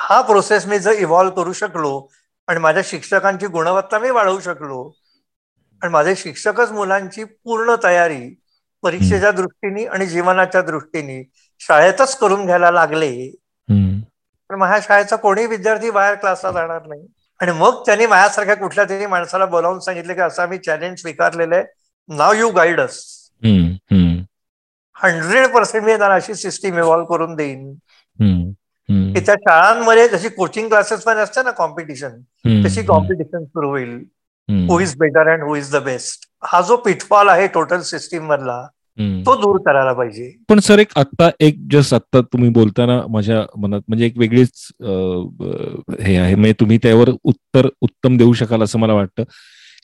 हा 0.00 0.20
प्रोसेस 0.22 0.66
मी 0.66 0.78
जर 0.78 0.92
इव्हॉल्व्ह 0.92 1.34
करू 1.36 1.52
शकलो 1.52 1.90
आणि 2.48 2.60
माझ्या 2.60 2.82
शिक्षकांची 2.86 3.46
गुणवत्ता 3.46 3.98
मी 3.98 4.10
वाढवू 4.10 4.40
शकलो 4.40 4.82
आणि 5.82 5.92
माझे 5.92 6.14
शिक्षकच 6.16 6.70
मुलांची 6.72 7.24
पूर्ण 7.24 7.74
तयारी 7.84 8.20
परीक्षेच्या 8.82 9.30
दृष्टीने 9.30 9.84
आणि 9.86 10.06
जीवनाच्या 10.06 10.62
दृष्टीने 10.62 11.22
शाळेतच 11.60 12.16
करून 12.18 12.44
घ्यायला 12.46 12.70
लागले 12.70 13.10
पण 14.50 14.58
माझ्या 14.58 14.78
शाळेचा 14.82 15.16
कोणी 15.16 15.46
विद्यार्थी 15.46 15.90
बाहेर 15.90 16.14
क्लासला 16.14 16.50
जाणार 16.52 16.86
नाही. 16.86 17.06
आणि 17.40 17.52
मग 17.52 17.82
त्यांनी 17.86 18.06
माझ्यासारख्या 18.06 18.54
कुठल्या 18.56 18.84
तरी 18.88 19.06
माणसाला 19.06 19.46
बोलावून 19.46 19.78
सांगितलं 19.80 20.14
की 20.14 20.20
असं 20.20 20.42
आम्ही 20.42 20.58
चॅलेंज 20.58 21.00
स्वीकारलेलं 21.00 21.54
आहे. 21.56 21.64
नाव 22.08 22.32
you 22.32 22.50
guide 22.52 22.80
us 22.80 22.98
hundred 24.96 25.46
percent 25.54 25.84
मी 25.84 25.96
त्यांना 25.96 26.14
अशी 26.14 26.34
सिस्टीम 26.34 26.78
इव्हॉल्व्ह 26.78 27.08
करून 27.08 27.34
देईन. 27.34 27.72
की 28.90 29.20
त्या 29.26 29.34
शाळांमध्ये 29.40 30.06
जशी 30.08 30.28
कोचिंग 30.28 30.68
क्लासेस 30.68 31.02
मध्ये 31.06 31.22
असते 31.22 31.42
ना 31.42 31.50
कॉम्पिटिशन 31.58 32.64
तशी 32.64 32.82
कॉम्पिटिशन 32.82 33.44
सुरू 33.44 33.68
होईल. 33.68 33.94
Who 34.48 34.78
is 34.80 34.94
better 34.98 35.28
and 35.32 35.42
who 35.42 35.54
is 35.56 35.70
the 35.72 35.82
best 35.84 36.28
हा 36.44 36.60
जो 36.68 36.76
पिटफॉल 36.84 37.28
आहे 37.28 37.46
टोटल 37.54 37.80
सिस्टीम 37.86 38.26
मधला 38.28 38.66
तो 39.26 39.34
दूर 39.40 39.58
करायला 39.66 39.92
पाहिजे. 39.92 40.30
पण 40.48 40.58
सर 40.60 40.78
एक 40.78 40.88
आता 40.98 41.28
एक 41.40 41.58
जस्ट 41.72 41.94
आता 41.94 42.20
तुम्ही 42.22 42.48
बोलताना 42.50 43.00
माझ्या 43.10 43.44
मनात 43.58 43.80
म्हणजे 43.88 44.06
एक 44.06 44.18
वेगळीच 44.18 44.66
हे 46.00 46.16
आहे. 46.16 46.34
म्हणजे 46.34 46.52
तुम्ही 46.60 46.78
त्यावर 46.82 47.10
उत्तर 47.10 47.68
उत्तम 47.82 48.16
देऊ 48.16 48.32
शकाल 48.32 48.62
असं 48.62 48.78
मला 48.78 48.94
वाटतं. 48.94 49.24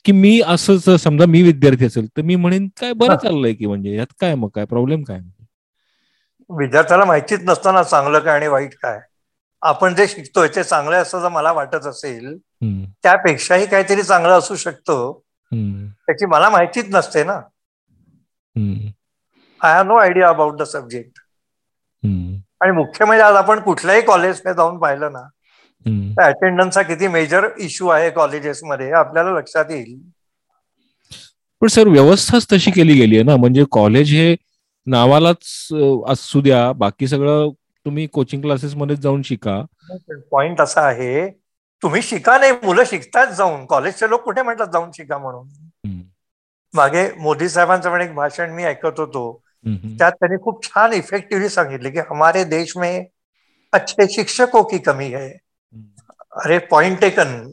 की 0.05 0.11
मी 0.11 0.39
असं 0.47 0.97
समजा 0.97 1.25
मी 1.25 1.41
विद्यार्थी 1.43 1.85
असेल 1.85 2.07
तर 2.17 2.21
मी 2.21 2.35
म्हणेन 2.35 2.67
काय 2.81 2.93
बरं 2.93 3.15
चाललंय 3.23 3.53
की 3.53 3.65
म्हणजे? 3.65 3.95
यात 3.95 4.13
काय 4.21 4.35
मग? 4.35 4.49
काय 4.55 4.65
प्रॉब्लेम 4.65 5.03
काय? 5.03 5.19
विद्यार्थ्याला 6.49 7.05
माहितीच 7.05 7.41
नसताना 7.43 7.83
चांगलं 7.83 8.19
काय 8.19 8.35
आणि 8.35 8.47
वाईट 8.47 8.73
काय. 8.81 8.99
आपण 9.61 9.95
जे 9.95 10.07
शिकतोय 10.07 10.47
ते 10.55 10.63
चांगलं 10.63 10.95
असं 10.97 11.21
जर 11.21 11.29
मला 11.29 11.51
वाटत 11.51 11.85
असेल 11.87 12.37
त्यापेक्षाही 13.03 13.65
काहीतरी 13.65 14.03
चांगलं 14.03 14.37
असू 14.37 14.55
शकतं. 14.55 15.11
त्याची 16.07 16.25
मला 16.25 16.49
माहितीच 16.49 16.85
नसते 16.89 17.23
ना. 17.23 17.39
I 19.61 19.73
have 19.73 19.83
no 19.83 19.95
idea 19.97 20.27
about 20.29 20.57
the 20.57 20.63
subject 20.63 21.19
आणि 22.61 22.71
मुख्य 22.71 23.05
म्हणजे 23.05 23.23
आज 23.23 23.35
आपण 23.35 23.59
कुठल्याही 23.59 24.01
कॉलेजमध्ये 24.01 24.53
जाऊन 24.53 24.77
पाहिलं 24.79 25.11
ना 25.11 25.21
तर 26.17 26.21
अटेंडन्सचा 26.23 26.81
किती 26.81 27.07
मेजर 27.07 27.47
इश्यू 27.59 27.87
आहे 27.87 28.09
कॉलेजेसमध्ये 28.11 28.91
आपल्याला 28.91 29.31
लक्षात 29.31 29.71
येईल. 29.71 29.97
पण 31.61 31.67
सर 31.67 31.87
व्यवस्थाच 31.87 32.45
तशी 32.51 32.71
केली 32.71 32.93
गेली 32.93 33.15
आहे 33.15 33.23
ना. 33.23 33.35
म्हणजे 33.35 33.63
कॉलेज 33.71 34.13
हे 34.13 34.35
नावालाच 34.87 35.67
असू 36.07 36.41
द्या 36.41 36.71
बाकी 36.71 37.07
सगळं 37.07 37.49
तुम्ही 37.85 38.05
कोचिंग 38.07 38.41
क्लासेस 38.41 38.75
मध्ये 38.75 38.95
जाऊन 38.95 39.21
शिका. 39.21 39.61
पॉइंट 40.31 40.61
असा 40.61 40.81
आहे 40.81 41.29
तुम्ही 41.83 42.01
शिका 42.01 42.37
नाही 42.37 42.51
मुलं 42.63 42.83
शिकतात 42.85 43.27
जाऊन. 43.27 43.65
कॉलेजचे 43.65 44.09
लोक 44.09 44.21
कुठे 44.21 44.41
म्हणतात 44.41 44.67
जाऊन 44.73 44.91
शिका 44.93 45.17
म्हणून? 45.17 45.47
मागे 46.73 47.07
मोदी 47.19 47.49
साहेबांचं 47.49 47.91
पण 47.91 48.01
एक 48.01 48.13
भाषण 48.13 48.51
मी 48.51 48.63
ऐकत 48.63 48.99
होतो. 48.99 49.41
त्यात 49.65 50.11
त्यांनी 50.11 50.37
खूप 50.43 50.63
छान 50.63 50.93
इफेक्टिव्हली 50.93 51.49
सांगितले 51.49 51.89
की 51.89 51.99
हमारे 51.99 52.43
देश 52.43 52.75
में 52.77 53.05
अच्छे 53.73 54.07
शिक्षकों 54.13 54.63
की 54.63 54.77
कमी 54.77 55.07
है. 55.07 55.27
अरे 56.43 56.57
पॉइंट 56.71 56.99
टेकन 57.01 57.51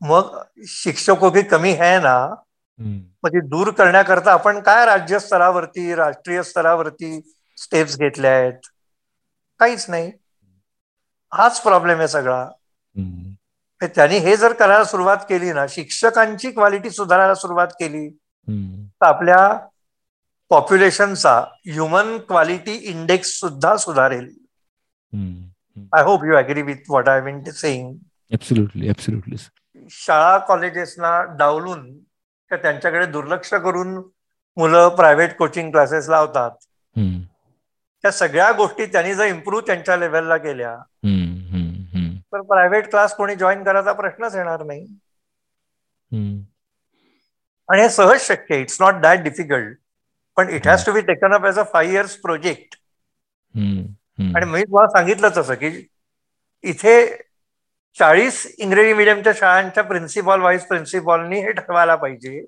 मग 0.00 0.36
शिक्षकों 0.66 1.30
की 1.30 1.42
कमी 1.42 1.72
है 1.72 1.98
ना 1.98 2.16
म्हणजे 2.80 3.40
दूर 3.48 3.70
करण्याकरता 3.70 4.32
आपण 4.32 4.60
काय 4.60 4.84
राज्य 4.86 5.18
स्तरावरती 5.18 5.94
राष्ट्रीय 5.94 6.42
स्तरावरती 6.42 7.20
स्टेप्स 7.58 7.98
घेतल्या 7.98 8.32
आहेत? 8.32 8.68
काहीच 9.60 9.86
नाही. 9.88 10.10
हाच 11.32 11.60
प्रॉब्लेम 11.62 11.98
आहे 11.98 12.08
सगळा. 12.08 12.44
त्यांनी 13.82 14.18
हे 14.18 14.36
जर 14.36 14.52
करायला 14.52 14.84
सुरुवात 14.84 15.16
केली 15.28 15.52
ना 15.52 15.66
शिक्षकांची 15.68 16.50
क्वालिटी 16.50 16.90
सुधारायला 16.90 17.34
सुरुवात 17.34 17.68
केली 17.68 18.08
तर 19.00 19.06
आपल्या 19.06 19.66
पॉप्युलेशनचा 20.50 21.34
ह्युमन 21.66 22.16
क्वालिटी 22.18 22.72
इंडेक्स 22.72 23.28
सुद्धा 23.40 23.76
सुधारेल. 23.76 24.28
I 25.92 26.02
hope 26.02 26.24
you 26.24 26.34
agree 26.36 26.62
with 26.62 26.76
what 26.88 27.08
I 27.08 27.20
mean 27.20 27.42
saying 27.44 27.94
शाळा 29.90 30.38
कॉलेजेसना 30.38 31.22
डावलून 31.38 31.88
त्यांच्याकडे 32.52 33.06
दुर्लक्ष 33.06 33.52
करून 33.54 33.94
मुलं 34.56 34.88
प्रायव्हेट 34.88 35.36
कोचिंग 35.36 35.70
क्लासेस 35.70 36.08
लावतात 36.08 36.50
त्या 38.04 38.10
सगळ्या 38.10 38.50
गोष्टी 38.52 38.86
त्यांनी 38.86 39.14
जर 39.14 39.24
इम्प्रूव्ह 39.24 39.66
त्यांच्या 39.66 39.96
लेवलला 39.96 40.36
केल्या 40.36 40.76
तर 42.32 42.40
प्रायव्हेट 42.40 42.90
क्लास 42.90 43.14
कोणी 43.16 43.34
जॉईन 43.36 43.62
करायचा 43.64 43.92
प्रश्नच 43.92 44.34
येणार 44.34 44.62
नाही. 44.64 44.86
आणि 47.68 47.82
हे 47.82 47.88
सहज 47.88 48.20
शक्य 48.20 48.54
आहे. 48.54 48.60
इट्स 48.62 48.80
नॉट 48.80 49.00
दॅट 49.02 49.22
डिफिकल्ट 49.22 49.76
पण 50.36 50.48
it 50.48 50.66
has 50.68 50.84
to 50.86 50.92
be 50.92 51.00
taken 51.02 51.34
up 51.34 51.44
as 51.46 51.58
a 51.58 51.62
five 51.72 51.94
years 51.94 52.16
project 52.16 52.76
आणि 54.34 54.46
मी 54.46 54.62
तुम्हाला 54.62 54.88
सांगितलंच 54.88 55.38
असं 55.38 55.54
की 55.54 55.70
इथे 56.64 56.94
चाळीस 57.96 58.46
इंग्रजी 58.58 58.92
मिडियमच्या 58.92 59.32
शाळांच्या 59.36 59.82
प्रिन्सिपॉल 59.84 60.40
व्हाईस 60.40 60.66
प्रिन्सिपॉलनी 60.66 61.40
हे 61.40 61.52
ठरवायला 61.52 61.96
पाहिजे. 61.96 62.40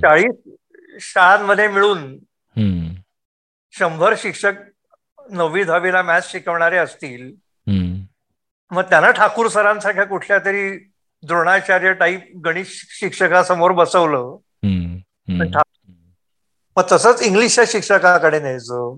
चाळीस 0.00 0.54
शाळांमध्ये 1.00 1.68
मिळून 1.68 2.18
शंभर 3.74 4.14
शिक्षक 4.18 4.52
नववी 5.30 5.64
दहावीला 5.64 6.02
मॅथ्स 6.02 6.30
शिकवणारे 6.32 6.76
असतील 6.76 7.30
मग 8.70 8.82
त्यांना 8.82 9.10
ठाकूर 9.10 9.48
सरांसारख्या 9.48 10.04
कुठल्या 10.04 10.38
तरी 10.38 10.68
द्रोणाचार्य 11.22 11.92
टाईप 11.92 12.30
गणित 12.44 12.64
शिक्षकासमोर 12.68 13.72
बसवलं 13.72 14.36
मग 16.76 16.82
तसंच 16.92 17.22
इंग्लिशच्या 17.22 17.64
शिक्षकाकडे 17.68 18.40
न्यायचं 18.40 18.96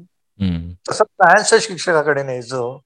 तसंच 0.90 1.06
सायन्सच्या 1.06 1.58
शिक्षकाकडे 1.62 2.22
न्यायचं. 2.22 2.78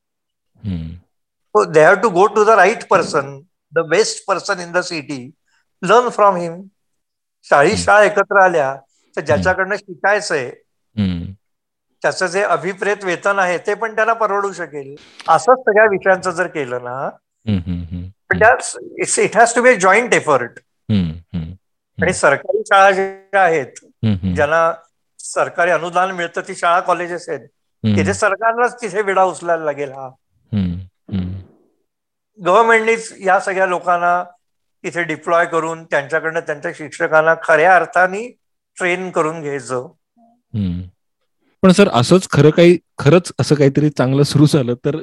They 1.55 1.85
have 1.85 1.95
to 1.95 2.09
go 2.09 2.27
to 2.27 2.45
the 2.45 2.49
right 2.49 2.87
person 2.89 3.39
the 3.73 3.79
best 3.79 4.25
person 4.29 4.61
in 4.61 4.73
the 4.73 4.79
city 4.79 5.31
learn 5.83 6.09
from 6.09 6.37
him 6.37 6.61
चाळीस 7.47 7.85
शाळा 7.85 8.05
एकत्र 8.05 8.43
आल्या 8.43 8.75
तर 9.17 9.21
ज्याच्याकडनं 9.21 9.77
शिकायचंय 9.77 10.51
त्याचं 12.03 12.27
जे 12.27 12.43
अभिप्रेत 12.43 13.05
वेतन 13.05 13.39
आहे 13.39 13.59
ते 13.59 13.75
पण 13.75 13.95
त्याला 13.97 14.13
परवडू 14.13 14.53
शकेल. 14.53 14.95
असंच 15.29 15.59
सगळ्या 15.59 15.85
विषयांचं 15.85 16.31
जर 16.31 16.47
केलं 16.47 16.85
ना 16.85 17.09
it 19.19 19.37
has 19.37 19.55
to 19.55 19.63
be 19.63 19.75
joint 19.77 20.15
effort 20.15 20.59
आणि 21.99 22.13
सरकारी 22.13 22.63
शाळा 22.69 22.91
ज्या 22.91 23.43
आहेत 23.43 23.85
ज्यांना 24.35 24.73
सरकारी 25.21 25.71
अनुदान 25.71 26.11
मिळतं 26.11 26.41
ती 26.49 26.55
शाळा 26.55 26.81
कॉलेजेस 26.81 27.29
आहेत 27.29 27.41
तिथे 27.97 28.15
सरकारलाच 28.15 28.81
तिथे 28.83 29.03
विडा 29.03 29.23
उचलायला 29.25 29.65
लागेल 29.65 29.93
हा. 29.93 30.09
गव्हर्नमेंटनीच 32.38 33.12
या 33.20 33.40
सगळ्या 33.40 33.66
लोकांना 33.66 34.24
इथे 34.85 35.03
डिप्लॉय 35.05 35.46
करून 35.46 35.85
त्यांच्याकडनं 35.85 36.40
त्यांच्या 36.40 36.70
शिक्षकांना 36.74 37.35
खऱ्या 37.42 37.77
अर्थाने 37.77 38.27
ट्रेन 38.77 39.11
करून 39.11 39.40
घ्यायचं. 39.40 39.88
पण 41.62 41.72
सर 41.72 41.88
असंच 41.92 42.29
खरं 42.31 42.51
काही 42.51 42.79
खरंच 42.98 43.33
असं 43.40 43.55
काहीतरी 43.55 43.90
चांगलं 43.90 44.22
सुरू 44.22 44.46
झालं 44.46 44.74
तर 44.74 44.96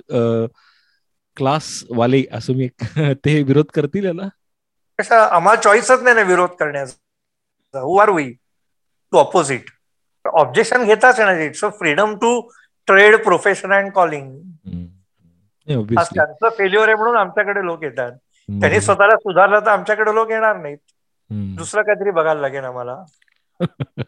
क्लास 1.38 1.84
वाले 1.90 2.24
असं 2.32 2.54
मी 2.54 2.68
ते 3.26 3.42
विरोध 3.44 3.66
करतील 3.74 4.06
याला? 4.06 4.28
कशा 5.00 5.24
आम्हाला 5.26 5.62
चॉईसच 5.62 6.02
नाही 6.02 6.16
ना 6.16 6.22
विरोध 6.22 6.50
करण्याचा. 6.50 7.80
Who 7.80 7.98
are 7.98 8.10
we 8.10 8.32
to 9.14 9.18
opposite 9.18 9.70
objection 10.26 10.86
घेताच 10.86 11.20
येणार. 11.20 11.40
It's 11.40 11.64
freedom 11.80 12.16
to 12.16 12.40
trade 12.88 13.24
profession 13.24 13.74
and 13.74 13.92
calling 13.92 14.32
त्यांचं 16.10 16.50
फेल्युअर 16.58 16.88
आहे 16.88 16.96
म्हणून 16.96 17.18
आमच्याकडे 17.18 17.64
लोक 17.66 17.84
येतात. 17.84 18.12
त्यांनी 18.50 18.80
स्वतःला 18.82 19.16
सुधारलं 19.18 19.60
तर 19.62 19.70
आमच्याकडे 19.70 20.14
लोक 20.16 20.32
येणार 20.32 20.58
नाहीत. 20.58 20.78
दुसरं 21.58 21.82
काहीतरी 21.84 22.12
बघायला 22.12 22.42
लागेल 22.42 22.64
आम्हाला. 22.64 22.96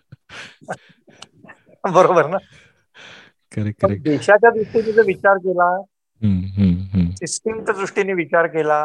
बरोबर 1.88 2.28
ना? 2.28 2.38
देशाच्या 4.00 4.50
दृष्टीने 4.52 4.92
जर 4.94 5.04
विचार 5.06 5.38
केला 5.40 5.70
सिस्टीमच्या 7.20 7.74
दृष्टीने 7.76 8.14
विचार 8.16 8.48
केला 8.50 8.80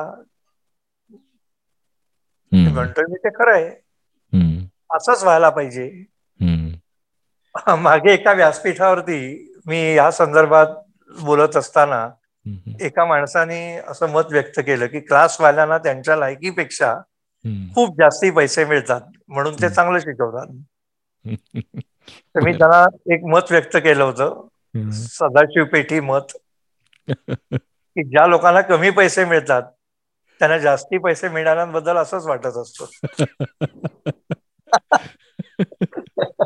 म्हणतोय 2.68 3.04
मी 3.08 3.16
ते 3.18 3.30
खरं 3.34 3.52
आहे. 3.52 3.68
असंच 4.96 5.22
व्हायला 5.22 5.50
पाहिजे. 5.50 5.88
मागे 7.78 8.12
एका 8.12 8.32
व्यासपीठावरती 8.32 9.18
मी 9.66 9.78
या 9.94 10.10
संदर्भात 10.12 10.66
बोलत 11.16 11.56
असताना 11.56 12.06
एका 12.80 13.04
माणसाने 13.04 13.76
असं 13.76 14.08
मत 14.08 14.22
व्यक्त 14.30 14.60
केलं 14.60 14.86
की 14.86 15.00
क्लासवाल्यांना 15.00 15.78
त्यांच्या 15.78 16.16
लायकीपेक्षा 16.16 16.94
खूप 17.74 17.94
जास्ती 17.98 18.30
पैसे 18.30 18.64
मिळतात 18.64 19.00
म्हणून 19.28 19.54
ते 19.54 19.68
चांगलं 19.68 19.98
शिकवतात. 19.98 20.46
तर 22.10 22.40
मी 22.40 22.52
त्यांना 22.52 23.14
एक 23.14 23.24
मत 23.24 23.40
व्यक्त 23.50 23.76
केलं 23.76 24.04
होतं. 24.04 24.46
सदाशिव 24.92 25.64
पेठी 25.64 26.00
मत. 26.00 26.36
की 27.94 28.04
ज्या 28.04 28.26
लोकांना 28.26 28.60
कमी 28.60 28.90
पैसे 28.90 29.24
मिळतात 29.24 29.62
त्यांना 30.38 30.58
जास्ती 30.58 30.98
पैसे 30.98 31.28
मिळाल्याबद्दल 31.28 31.96
असंच 31.96 32.26
वाटत 32.26 32.56
असतं. 32.56 32.86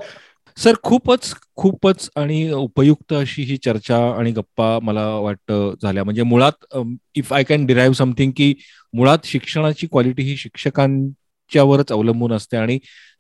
सर 0.57 0.75
खूपच 0.83 1.35
खूपच 1.57 2.09
आणि 2.17 2.51
उपयुक्त 2.53 3.13
अशी 3.13 3.43
ही 3.43 3.57
चर्चा 3.57 3.97
आणि 4.19 4.31
गप्पा 4.33 4.79
मला 4.83 5.07
वाटतं 5.19 5.75
झाल्या. 5.83 6.05
म्हणजे 6.05 6.23
मुळात 6.23 6.77
if 7.15 7.33
I 7.33 7.45
can 7.45 7.67
derive 7.67 7.95
something 7.95 8.33
की 8.37 8.55
मुळात 8.95 9.19
शिक्षणाची 9.25 9.87
क्वालिटी 9.87 10.23
ही 10.23 10.37
शिक्षकांच्यावरच 10.37 11.93
अवलंबून 11.93 12.33
असते 12.33 12.57
आणि 12.57 12.79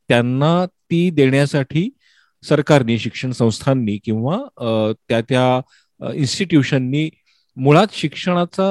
त्यांना 0.09 0.64
ती 0.90 1.09
देण्यासाठी 1.11 1.88
सरकारने 2.44 2.99
शिक्षण 2.99 3.31
संस्थांनी 3.33 3.96
किंवा 4.05 4.38
त्या 5.09 5.20
त्या 5.20 6.12
इन्स्टिट्यूशननी 6.14 7.09
मुळात 7.57 7.87
शिक्षणाचा 7.92 8.66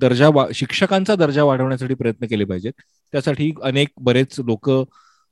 दर्जा 0.00 0.28
शिक्षकांचा 0.54 1.14
दर्जा 1.14 1.42
वाढवण्यासाठी 1.44 1.94
प्रयत्न 1.94 2.26
केले 2.26 2.44
पाहिजेत. 2.44 2.72
त्यासाठी 3.12 3.52
अनेक 3.62 3.88
बरेच 4.00 4.38
लोक 4.40 4.70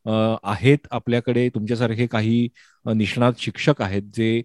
आहेत 0.09 0.87
आपल्याकडे 0.91 1.49
तुमच्यासारखे 1.55 2.07
काही 2.07 2.49
निष्णात 2.87 3.33
शिक्षक 3.39 3.83
आहेत 3.83 4.03
जे 4.15 4.41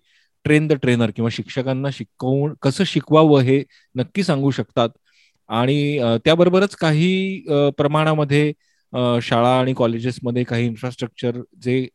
ट्रेन 0.45 0.67
द 0.67 0.73
ट्रेनर 0.73 1.11
किंवा 1.15 1.29
शिक्षकांना 1.33 1.89
शिकवून 1.93 2.53
कसं 2.61 2.83
शिकवावं 2.83 3.41
हे 3.41 3.63
नक्की 3.95 4.23
सांगू 4.23 4.51
शकतात. 4.51 4.89
आणि 5.49 5.97
त्याबरोबरच 6.25 6.75
काही 6.75 7.43
प्रमाणामध्ये 7.77 8.51
शाळा 9.21 9.49
आणि 9.59 9.73
कॉलेजेसमध्ये 9.73 10.43
काही 10.43 10.65
इन्फ्रास्ट्रक्चर 10.65 11.39
जे 11.61 11.85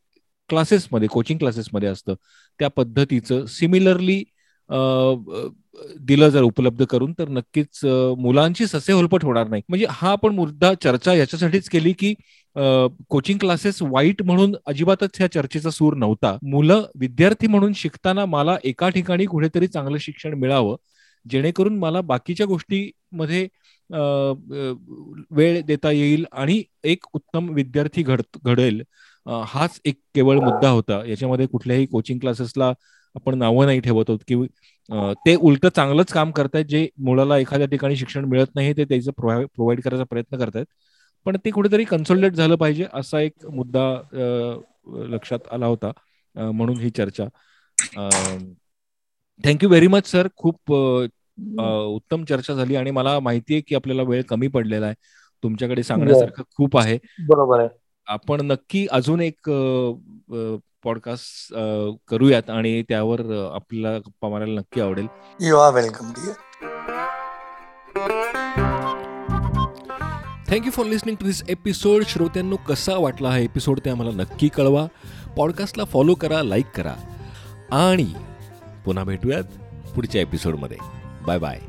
क्लासेसमध्ये 0.51 1.09
कोचिंग 1.09 1.39
क्लासेसमध्ये 1.39 1.89
असतं 1.89 2.15
त्या 2.61 2.69
पद्धतीचं 2.69 3.45
सिमिलरली 3.47 4.23
दिलं 6.01 6.29
जर 6.29 6.43
उपलब्ध 6.43 6.85
करून 6.85 7.13
तर 7.19 7.29
नक्कीच 7.29 7.85
मुलांची 8.19 8.67
ससे 8.67 8.93
होलपट 8.93 9.25
होणार 9.25 9.49
नाही. 9.49 9.63
म्हणजे 9.69 9.87
हा 9.91 10.11
आपण 10.13 10.35
मुद्दा 10.35 10.73
चर्चा 10.83 11.15
याच्यासाठीच 11.15 11.69
केली 11.69 11.93
की 11.93 12.15
कोचिंग 13.11 13.39
क्लासेस 13.39 13.79
वाईट 13.83 14.23
म्हणून 14.23 14.55
अजिबातच 14.67 15.11
ह्या 15.19 15.31
चर्चेचा 15.33 15.71
सूर 15.71 15.95
नव्हता. 15.97 16.37
मुलं 16.43 16.85
विद्यार्थी 17.01 17.47
म्हणून 17.47 17.73
शिकताना 17.77 18.25
मला 18.27 18.57
एका 18.65 18.89
ठिकाणी 18.91 19.27
कुठेतरी 19.27 19.67
चांगलं 19.67 19.99
शिक्षण 20.01 20.35
मिळावं 20.39 20.77
जेणेकरून 21.27 21.79
मला 21.79 22.01
बाकीच्या 22.01 22.47
गोष्टीमध्ये 22.47 23.47
वेळ 25.37 25.61
देता 25.67 25.91
येईल 25.93 26.25
आणि 26.33 26.63
एक 26.85 27.05
उत्तम 27.15 27.49
विद्यार्थी 27.55 28.03
घड 28.03 28.21
घडेल. 28.45 28.83
हाच 29.27 29.81
एक 29.85 29.97
केवळ 30.15 30.39
मुद्दा 30.41 30.69
होता. 30.71 31.03
याच्यामध्ये 31.07 31.47
कुठल्याही 31.47 31.87
कोचिंग 31.87 32.19
क्लासेसला 32.21 32.73
आपण 33.15 33.39
नावं 33.39 33.67
नाही 33.67 33.81
ठेवत 33.81 34.11
आहोत 34.11 34.19
की 34.29 34.35
ते 35.27 35.35
उलट 35.37 35.67
चांगलंच 35.67 36.13
काम 36.13 36.31
करतायत 36.33 36.65
जे 36.67 36.87
मुलाला 37.05 37.39
एखाद्या 37.39 37.67
ठिकाणी 37.69 37.97
शिक्षण 37.97 38.25
मिळत 38.29 38.55
नाही 38.55 38.73
ते 38.77 38.85
त्याचं 38.85 39.11
प्रोव्हाइड 39.17 39.81
करायचा 39.83 40.05
प्रयत्न 40.11 40.39
करतायत. 40.39 40.67
पण 41.29 41.37
ते 41.45 41.51
कुठेतरी 41.51 41.85
कन्सल्टेट 41.85 42.33
झालं 42.33 42.57
पाहिजे 42.57 42.85
असा 42.95 43.21
एक 43.21 43.47
मुद्दा 43.47 43.83
लक्षात 45.09 45.53
आला 45.53 45.67
होता 45.67 45.91
म्हणून 46.35 46.79
ही 46.81 46.91
चर्चा. 46.91 47.25
थँक्यू 49.41 49.69
व्हेरी 49.69 49.87
मच 49.87 50.07
सर 50.11 50.29
खूप 50.37 50.73
उत्तम 50.73 52.25
चर्चा 52.25 52.55
झाली 52.55 52.77
आणि 52.77 52.91
मला 52.91 53.19
माहिती 53.21 53.55
आहे 53.55 53.63
की 53.67 53.75
आपल्याला 53.75 54.03
वेळ 54.03 54.23
कमी 54.29 54.49
पडलेला 54.49 54.87
आहे. 54.87 54.95
तुमच्याकडे 55.45 55.83
सांगण्यासारखं 55.83 56.43
खूप 56.57 56.79
आहे. 56.79 56.99
बरोबर 57.29 57.61
आहे. 57.61 57.69
आपण 58.07 58.41
नक्की 58.47 58.87
अजून 58.91 59.21
एक 59.21 59.51
पॉडकास्ट 60.85 61.55
करूयात 62.09 62.51
आणि 62.51 62.83
त्यावर 62.89 63.21
आपल्याला 63.55 63.99
गप्पा 63.99 64.29
मारायला 64.29 64.61
नक्की 64.61 64.81
आवडेल. 64.81 65.07
You 65.41 65.57
are 65.57 65.75
welcome 65.75 66.13
thank you 70.51 70.71
for 70.71 70.87
listening 70.87 71.17
to 71.17 71.27
this 71.27 71.43
episode 71.49 72.05
श्रोत्यांनो 72.05 72.57
कसा 72.57 72.97
वाटला 72.97 73.29
हा 73.29 73.39
एपिसोड 73.39 73.81
ते 73.85 73.91
आम्हाला 73.91 74.13
नक्की 74.13 74.49
कळवा. 74.49 74.87
पॉडकास्टला 75.37 75.85
फॉलो 75.85 76.15
करा 76.15 76.43
लाईक 76.43 76.67
करा. 76.75 76.95
आणि 77.73 78.07
पुन्हा 78.85 79.05
भेटूयात 79.05 79.45
पुढच्या 79.95 80.21
एपिसोडमध्ये 80.21 80.77
बाय 81.27 81.39
बाय 81.39 81.61